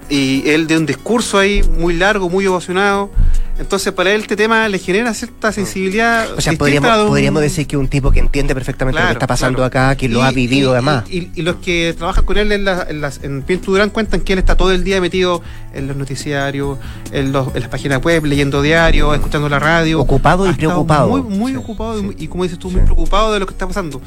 y 0.09 0.49
él 0.49 0.67
de 0.67 0.79
un 0.79 0.87
discurso 0.87 1.39
ahí 1.39 1.63
muy 1.79 1.95
largo, 1.95 2.31
muy 2.31 2.47
ovacionado. 2.47 3.11
Entonces, 3.59 3.93
para 3.93 4.13
él 4.13 4.23
este 4.23 4.35
tema 4.35 4.69
le 4.69 4.79
genera 4.81 5.15
cierta 5.15 5.53
sensibilidad. 5.53 6.27
O 6.37 6.41
sea, 6.41 6.53
podríamos, 6.55 6.91
a 6.91 6.97
de 6.97 7.03
un- 7.05 7.09
podríamos 7.09 7.41
decir 7.41 7.67
que 7.69 7.77
un 7.77 7.87
tipo 7.87 8.11
que 8.11 8.19
entiende 8.19 8.53
perfectamente 8.53 9.01
lo 9.01 9.07
que 9.07 9.13
está 9.13 9.27
pasando 9.29 9.59
claro. 9.59 9.67
acá, 9.67 9.97
que 9.97 10.09
lo 10.09 10.19
Y- 10.19 10.23
ha 10.23 10.31
vivido 10.33 10.71
y- 10.71 10.73
además. 10.73 11.05
Y, 11.09 11.29
y 11.37 11.43
los 11.43 11.57
que 11.57 11.95
trabajan 11.97 12.25
con 12.25 12.37
él 12.37 12.51
en, 12.51 12.65
la- 12.65 12.87
en 12.89 13.01
las, 13.01 13.23
en 13.23 13.43
Pinto 13.43 13.71
Durán 13.71 13.91
cuentan 13.91 14.23
que 14.23 14.33
él 14.33 14.41
está 14.41 14.57
todo 14.57 14.73
el 14.73 14.83
día 14.83 15.01
metido 15.01 15.41
en 15.73 15.87
los 15.87 15.97
noticiarios, 15.97 16.79
en, 17.13 17.31
los- 17.31 17.55
en 17.55 17.61
las 17.61 17.69
páginas 17.69 18.03
web, 18.03 18.25
leyendo 18.25 18.61
diarios, 18.61 19.15
escuchando 19.15 19.49
la 19.49 19.61
radio. 19.61 20.01
Ocupado 20.01 20.51
y 20.51 20.53
preocupado. 20.55 21.09
Muy, 21.09 21.23
muy 21.23 21.53
Sí, 21.53 21.57
ocupado 21.59 21.95
y, 21.97 22.01
sí. 22.01 22.07
muy- 22.07 22.17
y 22.19 22.27
como 22.29 22.43
dices 22.43 22.59
tú, 22.59 22.71
Sí. 22.71 22.77
muy 22.77 22.85
preocupado 22.85 23.33
de 23.33 23.39
lo 23.39 23.47
que 23.47 23.53
está 23.53 23.69
pasando. 23.69 24.01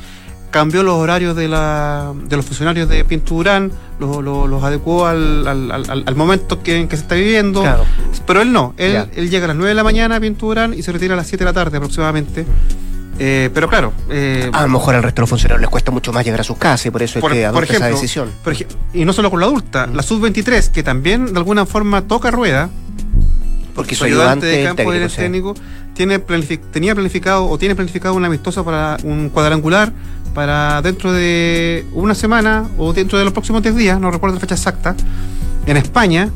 Cambió 0.58 0.82
los 0.82 0.96
horarios 0.96 1.36
de, 1.36 1.48
la, 1.48 2.14
de 2.28 2.36
los 2.36 2.44
funcionarios 2.44 2.90
de 2.90 3.06
Pinto 3.06 3.36
Durán, 3.36 3.72
los, 4.00 4.24
los- 4.24 4.50
los 4.50 4.64
adecuó 4.64 5.06
al, 5.06 5.48
al- 5.48 5.72
al- 5.72 6.04
al 6.06 6.16
momento 6.16 6.64
que, 6.64 6.78
en 6.78 6.88
que 6.88 6.96
se 6.98 7.04
está 7.04 7.14
viviendo. 7.14 7.62
Claro. 7.62 7.84
Pero 8.26 8.42
él 8.42 8.52
no, 8.52 8.74
él, 8.78 9.06
él 9.16 9.30
llega 9.30 9.46
a 9.46 9.48
las 9.50 9.56
9 9.58 9.70
de 9.70 9.76
la 9.76 9.84
mañana 9.84 10.16
a 10.16 10.20
Pinto 10.20 10.48
Durán 10.48 10.74
y 10.74 10.82
se 10.82 10.92
retira 10.92 11.14
a 11.14 11.18
las 11.18 11.28
7 11.28 11.44
de 11.44 11.46
la 11.46 11.54
tarde 11.54 11.78
aproximadamente. 11.78 12.44
Eh, 13.20 13.50
pero 13.54 13.70
claro, 13.70 13.94
eh, 14.10 14.50
A 14.52 14.64
lo 14.64 14.68
mejor 14.70 14.96
al 14.96 15.04
resto 15.04 15.18
de 15.18 15.22
los 15.24 15.30
funcionarios 15.30 15.62
les 15.62 15.70
cuesta 15.70 15.92
mucho 15.92 16.12
más 16.12 16.26
llegar 16.26 16.42
a 16.42 16.44
sus 16.44 16.58
casas 16.58 16.88
y 16.88 16.90
por 16.92 17.04
eso 17.04 17.20
Por- 17.20 17.32
es 17.34 17.38
que 17.38 17.44
por 17.52 17.58
adopta 17.64 17.74
esa 17.76 17.88
decisión. 17.88 18.32
Por 18.44 18.56
y 18.94 19.06
no 19.06 19.14
solo 19.14 19.30
con 19.30 19.40
la 19.40 19.46
adulta, 19.46 19.86
Mm. 19.88 19.94
la 19.96 20.02
sub-23, 20.04 20.72
que 20.72 20.82
también 20.82 21.34
de 21.34 21.38
alguna 21.38 21.66
forma 21.68 22.02
toca 22.02 22.32
rueda, 22.32 22.70
Porque 23.76 23.94
su 23.96 24.06
ayudante 24.06 24.48
ayudante 24.48 24.48
de 24.48 24.64
campo 24.64 24.92
técnico, 24.92 25.16
técnico, 25.16 25.54
tiene 25.94 26.24
planific- 26.24 26.62
tenía 26.72 26.94
planificado 26.94 27.48
o 27.48 27.58
tiene 27.58 27.76
planificado 27.76 28.14
un 28.16 28.26
amistoso 28.26 28.64
para 28.64 28.98
un 29.04 29.30
cuadrangular 29.30 29.92
para 30.38 30.84
dentro 30.84 31.12
de 31.14 31.84
una 31.94 32.14
semana 32.14 32.68
o 32.78 32.94
dentro 32.94 33.18
de 33.18 33.24
los 33.24 33.34
próximos 33.34 33.64
10 33.64 33.76
días, 33.76 34.00
no 34.00 34.12
recuerdo 34.12 34.36
la 34.36 34.40
fecha 34.40 34.54
exacta, 34.54 34.96
en 35.66 35.78
España, 35.78 36.30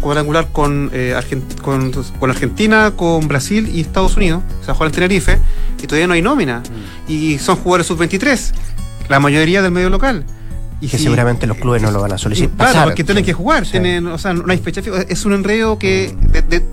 cuadrangular 0.00 0.48
con, 0.50 0.90
eh, 0.92 1.14
Argen- 1.16 1.44
con, 1.62 1.92
con 2.18 2.28
Argentina, 2.30 2.94
con 2.96 3.28
Brasil 3.28 3.70
y 3.72 3.82
Estados 3.82 4.16
Unidos, 4.16 4.42
o 4.60 4.64
sea, 4.64 4.74
juega 4.74 4.88
en 4.88 4.94
Tenerife, 4.96 5.38
y 5.80 5.86
todavía 5.86 6.08
no 6.08 6.14
hay 6.14 6.22
nómina, 6.22 6.58
Mm. 6.58 7.12
y 7.12 7.38
son 7.38 7.54
jugadores 7.54 7.86
sub-23, 7.86 8.52
la 9.08 9.20
mayoría 9.20 9.62
del 9.62 9.70
medio 9.70 9.90
local. 9.90 10.24
Y 10.80 10.88
que 10.88 10.98
si- 10.98 11.04
seguramente 11.04 11.46
los 11.46 11.56
clubes 11.56 11.80
no 11.82 11.92
lo 11.92 12.00
van 12.00 12.14
a 12.14 12.18
solicitar. 12.18 12.50
Claro, 12.56 12.72
pasar. 12.72 12.84
porque 12.88 13.04
tienen 13.04 13.22
Sí. 13.22 13.26
que 13.26 13.32
jugar, 13.32 13.64
Sí. 13.64 13.70
tienen, 13.70 14.08
o 14.08 14.18
sea, 14.18 14.32
no 14.34 14.42
hay 14.50 14.58
fecha 14.58 14.82
fija. 14.82 15.02
Es 15.08 15.24
un 15.24 15.34
enredo 15.34 15.78
que 15.78 16.16
de- 16.32 16.42
de- 16.42 16.64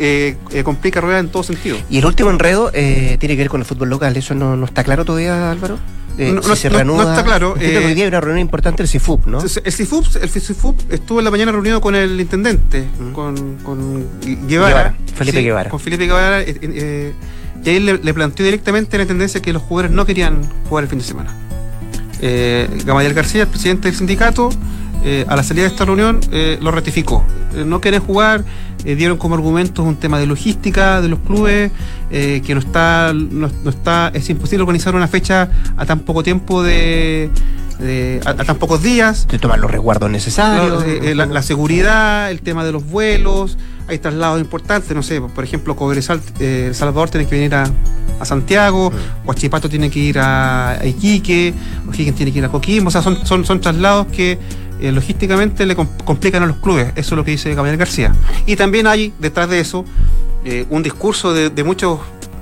eh, 0.00 0.36
eh, 0.50 0.64
complica 0.64 1.00
rueda 1.00 1.20
en 1.20 1.28
todo 1.28 1.44
sentido. 1.44 1.76
Y 1.88 1.98
el 1.98 2.06
último 2.06 2.30
enredo 2.30 2.72
eh, 2.74 3.16
tiene 3.20 3.36
que 3.36 3.42
ver 3.42 3.48
con 3.50 3.60
el 3.60 3.66
fútbol 3.66 3.88
local. 3.90 4.16
¿Eso 4.16 4.34
no, 4.34 4.56
no 4.56 4.64
está 4.64 4.82
claro 4.82 5.04
todavía, 5.04 5.52
Álvaro? 5.52 5.78
Eh, 6.18 6.32
No, 6.32 6.42
si 6.42 6.48
no- 6.48 6.56
se 6.56 6.68
no- 6.68 6.74
reanuda. 6.76 7.04
no 7.04 7.10
está 7.10 7.24
claro, 7.24 7.54
eh, 7.60 7.78
hoy 7.78 7.94
día 7.94 8.04
hay 8.04 8.08
una 8.08 8.20
reunión 8.20 8.40
importante 8.40 8.82
del 8.82 8.88
CIFUP, 8.88 9.26
¿no? 9.26 9.40
El 9.40 9.48
CIFUP, 9.72 10.04
el 10.20 10.28
CIFUP 10.28 10.92
estuvo 10.92 11.20
en 11.20 11.24
la 11.24 11.30
mañana 11.30 11.52
reunido 11.52 11.80
con 11.80 11.94
el 11.94 12.20
intendente, 12.20 12.86
Mm. 12.98 13.12
con, 13.12 13.54
con 13.62 14.04
Guevara. 14.48 14.68
Guevara, 14.68 14.94
Felipe 15.14 15.42
Guevara. 15.42 15.70
Con 15.70 15.78
Felipe 15.80 16.06
Guevara. 16.06 16.42
eh, 16.42 16.56
eh, 16.60 17.12
y 17.64 17.70
ahí 17.70 17.78
le, 17.80 17.98
le 17.98 18.14
planteó 18.14 18.44
directamente 18.44 18.98
la 18.98 19.06
tendencia 19.06 19.40
que 19.40 19.52
los 19.52 19.62
jugadores 19.62 19.90
no 19.92 20.04
querían 20.06 20.42
jugar 20.68 20.84
el 20.84 20.90
fin 20.90 20.98
de 20.98 21.04
semana. 21.04 21.34
Gamaliel 22.84 23.14
García, 23.14 23.42
el 23.42 23.48
presidente 23.48 23.88
del 23.88 23.96
sindicato, 23.96 24.50
eh, 25.04 25.24
a 25.28 25.36
la 25.36 25.42
salida 25.42 25.64
de 25.64 25.70
esta 25.70 25.84
reunión 25.84 26.20
eh, 26.32 26.58
lo 26.60 26.70
ratificó. 26.70 27.24
Eh, 27.54 27.64
no 27.66 27.80
quieren 27.80 28.00
jugar, 28.00 28.44
dieron 28.84 29.18
como 29.18 29.34
argumentos 29.34 29.84
un 29.84 29.96
tema 29.96 30.18
de 30.18 30.26
logística 30.26 31.00
de 31.00 31.08
los 31.08 31.18
clubes, 31.18 31.70
que 32.10 32.50
no 32.54 32.60
está, 32.60 33.12
no, 33.12 33.50
no 33.64 33.70
está, 33.70 34.10
es 34.14 34.30
imposible 34.30 34.62
organizar 34.62 34.94
una 34.94 35.08
fecha 35.08 35.50
a 35.76 35.84
tan 35.84 36.00
poco 36.00 36.22
tiempo 36.22 36.62
de, 36.62 37.28
de- 37.80 38.20
a, 38.24 38.30
a 38.30 38.34
tan 38.44 38.56
pocos 38.56 38.80
días. 38.82 39.26
De 39.28 39.38
tomar 39.38 39.58
los 39.58 39.70
resguardos 39.70 40.08
necesarios. 40.10 40.84
La, 41.16 41.26
la 41.26 41.42
seguridad, 41.42 42.30
el 42.30 42.40
tema 42.40 42.64
de 42.64 42.72
los 42.72 42.86
vuelos, 42.88 43.58
hay 43.88 43.98
traslados 43.98 44.40
importantes, 44.40 44.94
no 44.94 45.02
sé, 45.02 45.20
por 45.20 45.44
ejemplo, 45.44 45.74
Cobresal, 45.76 46.20
El 46.38 46.74
Salvador 46.74 47.10
tiene 47.10 47.26
que 47.26 47.34
venir 47.34 47.54
a, 47.56 47.64
a 48.20 48.24
Santiago, 48.24 48.92
Huachipato 49.26 49.68
tiene 49.68 49.90
que 49.90 49.98
ir 49.98 50.18
a, 50.18 50.72
a 50.80 50.86
Iquique, 50.86 51.52
O'Higgins 51.88 52.16
tiene 52.16 52.32
que 52.32 52.38
ir 52.38 52.44
a 52.44 52.48
Coquimbo, 52.48 52.88
o 52.88 52.90
sea, 52.90 53.02
son, 53.02 53.26
son, 53.26 53.44
son 53.44 53.60
traslados 53.60 54.06
que 54.06 54.38
eh, 54.80 54.92
logísticamente 54.92 55.66
le 55.66 55.74
com- 55.76 55.88
complican 56.04 56.42
a 56.42 56.46
los 56.46 56.56
clubes, 56.58 56.88
eso 56.96 57.14
es 57.14 57.16
lo 57.16 57.24
que 57.24 57.32
dice 57.32 57.54
Gabriel 57.54 57.76
García. 57.76 58.14
Y 58.46 58.56
también 58.56 58.86
hay 58.86 59.12
detrás 59.18 59.48
de 59.48 59.60
eso 59.60 59.84
eh, 60.44 60.66
un 60.70 60.82
discurso 60.82 61.32
de, 61.34 61.50
de 61.50 61.64
muchos 61.64 61.98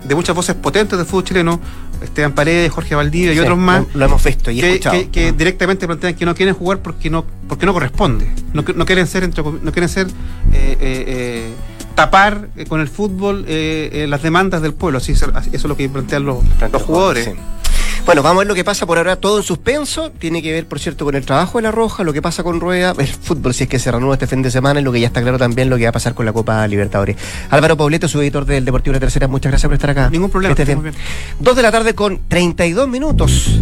de 0.06 0.14
muchas 0.14 0.36
voces 0.36 0.54
potentes 0.54 0.96
del 0.96 1.04
fútbol 1.06 1.24
chileno, 1.24 1.60
Esteban 2.00 2.32
Paredes, 2.32 2.70
Jorge 2.70 2.94
Valdivia 2.94 3.32
y 3.32 3.34
Sí, 3.34 3.40
otros 3.40 3.58
más, 3.58 3.84
Lo, 3.94 4.04
hemos 4.04 4.22
visto 4.22 4.52
y 4.52 4.60
que, 4.60 4.68
escuchado. 4.74 4.94
que- 4.96 5.08
que 5.10 5.32
directamente 5.32 5.84
plantean 5.86 6.14
que 6.14 6.24
no 6.24 6.34
quieren 6.34 6.54
jugar 6.54 6.78
porque 6.78 7.10
no 7.10 7.24
porque 7.48 7.66
no 7.66 7.72
corresponde 7.72 8.30
no, 8.52 8.64
quieren 8.84 9.06
ser 9.08 9.24
entre 9.24 9.42
no 9.42 9.72
quieren 9.72 9.88
ser 9.88 10.06
eh, 10.52 11.50
tapar 11.94 12.48
con 12.68 12.80
el 12.80 12.88
fútbol 12.88 13.46
las 13.48 14.22
demandas 14.22 14.62
del 14.62 14.74
pueblo 14.74 14.98
así, 14.98 15.12
eso 15.12 15.32
es 15.52 15.64
lo 15.64 15.76
que 15.76 15.88
plantean 15.88 16.24
los, 16.24 16.38
los 16.72 16.82
jugadores 16.82 17.24
Sí. 17.24 17.30
Bueno, 18.06 18.22
vamos 18.22 18.36
a 18.36 18.38
ver 18.42 18.46
lo 18.46 18.54
que 18.54 18.62
pasa 18.62 18.86
por 18.86 18.98
ahora, 18.98 19.16
todo 19.16 19.38
en 19.38 19.42
suspenso. 19.42 20.12
Tiene 20.12 20.40
que 20.40 20.52
ver, 20.52 20.66
por 20.68 20.78
cierto, 20.78 21.04
con 21.04 21.16
el 21.16 21.26
trabajo 21.26 21.58
de 21.58 21.62
la 21.62 21.72
Roja, 21.72 22.04
lo 22.04 22.12
que 22.12 22.22
pasa 22.22 22.44
con 22.44 22.60
Rueda, 22.60 22.94
el 22.96 23.08
fútbol, 23.08 23.52
si 23.52 23.64
es 23.64 23.68
que 23.68 23.80
se 23.80 23.90
reanuda 23.90 24.14
este 24.14 24.28
fin 24.28 24.42
de 24.42 24.50
semana, 24.52 24.78
y 24.78 24.84
lo 24.84 24.92
que 24.92 25.00
ya 25.00 25.08
está 25.08 25.20
claro 25.22 25.38
también, 25.38 25.68
lo 25.68 25.76
que 25.76 25.82
va 25.82 25.88
a 25.88 25.92
pasar 25.92 26.14
con 26.14 26.24
la 26.24 26.32
Copa 26.32 26.64
Libertadores. 26.68 27.16
Álvaro 27.50 27.76
Pobleto, 27.76 28.06
su 28.06 28.20
editor 28.22 28.44
del 28.44 28.64
Deportivo 28.64 28.94
La 28.94 29.00
Tercera, 29.00 29.26
muchas 29.26 29.50
gracias 29.50 29.68
por 29.68 29.74
estar 29.74 29.90
acá. 29.90 30.08
Ningún 30.08 30.30
problema, 30.30 30.54
Que 30.54 30.62
estés 30.62 30.76
muy 30.76 30.84
bien. 30.84 30.94
bien. 30.94 31.06
Dos 31.40 31.56
de 31.56 31.62
la 31.62 31.72
tarde 31.72 31.94
con 31.94 32.20
32 32.28 32.88
minutos. 32.88 33.58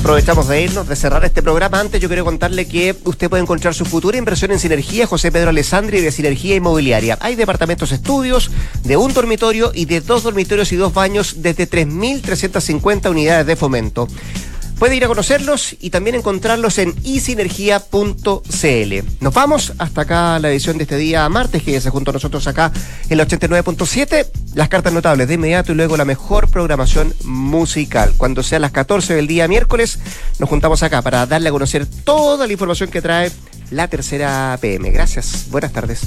Aprovechamos 0.00 0.48
de 0.48 0.62
irnos, 0.62 0.88
de 0.88 0.96
cerrar 0.96 1.26
este 1.26 1.42
programa. 1.42 1.78
Antes 1.78 2.00
yo 2.00 2.08
quiero 2.08 2.24
contarle 2.24 2.66
que 2.66 2.96
usted 3.04 3.28
puede 3.28 3.42
encontrar 3.42 3.74
su 3.74 3.84
futura 3.84 4.16
inversión 4.16 4.50
en 4.50 4.58
Sinergia 4.58 5.06
José 5.06 5.30
Pedro 5.30 5.50
Alessandri 5.50 6.00
de 6.00 6.10
Sinergia 6.10 6.56
Inmobiliaria. 6.56 7.18
Hay 7.20 7.36
departamentos 7.36 7.92
estudios 7.92 8.50
de 8.82 8.96
un 8.96 9.12
dormitorio 9.12 9.72
y 9.74 9.84
de 9.84 10.00
dos 10.00 10.22
dormitorios 10.22 10.72
y 10.72 10.76
dos 10.76 10.94
baños 10.94 11.42
desde 11.42 11.68
3.350 11.68 13.10
unidades 13.10 13.46
de 13.46 13.56
fomento. 13.56 14.08
Puede 14.80 14.96
ir 14.96 15.04
a 15.04 15.08
conocerlos 15.08 15.76
y 15.78 15.90
también 15.90 16.16
encontrarlos 16.16 16.78
en 16.78 16.94
isinergia.cl. 17.04 18.94
Nos 19.20 19.34
vamos 19.34 19.74
hasta 19.76 20.00
acá 20.00 20.38
la 20.38 20.50
edición 20.50 20.78
de 20.78 20.84
este 20.84 20.96
día 20.96 21.28
martes, 21.28 21.62
que 21.62 21.78
se 21.78 21.90
junto 21.90 22.12
a 22.12 22.14
nosotros 22.14 22.46
acá 22.46 22.72
en 23.10 23.18
la 23.18 23.26
89.7. 23.26 24.26
Las 24.54 24.70
cartas 24.70 24.94
notables 24.94 25.28
de 25.28 25.34
inmediato 25.34 25.72
y 25.72 25.74
luego 25.74 25.98
la 25.98 26.06
mejor 26.06 26.48
programación 26.48 27.12
musical. 27.24 28.14
Cuando 28.16 28.42
sean 28.42 28.62
las 28.62 28.70
14 28.70 29.12
del 29.12 29.26
día 29.26 29.46
miércoles, 29.48 29.98
nos 30.38 30.48
juntamos 30.48 30.82
acá 30.82 31.02
para 31.02 31.26
darle 31.26 31.50
a 31.50 31.52
conocer 31.52 31.84
toda 31.84 32.46
la 32.46 32.52
información 32.54 32.88
que 32.88 33.02
trae 33.02 33.30
la 33.70 33.86
tercera 33.88 34.56
PM. 34.62 34.90
Gracias. 34.92 35.44
Buenas 35.50 35.72
tardes. 35.74 36.00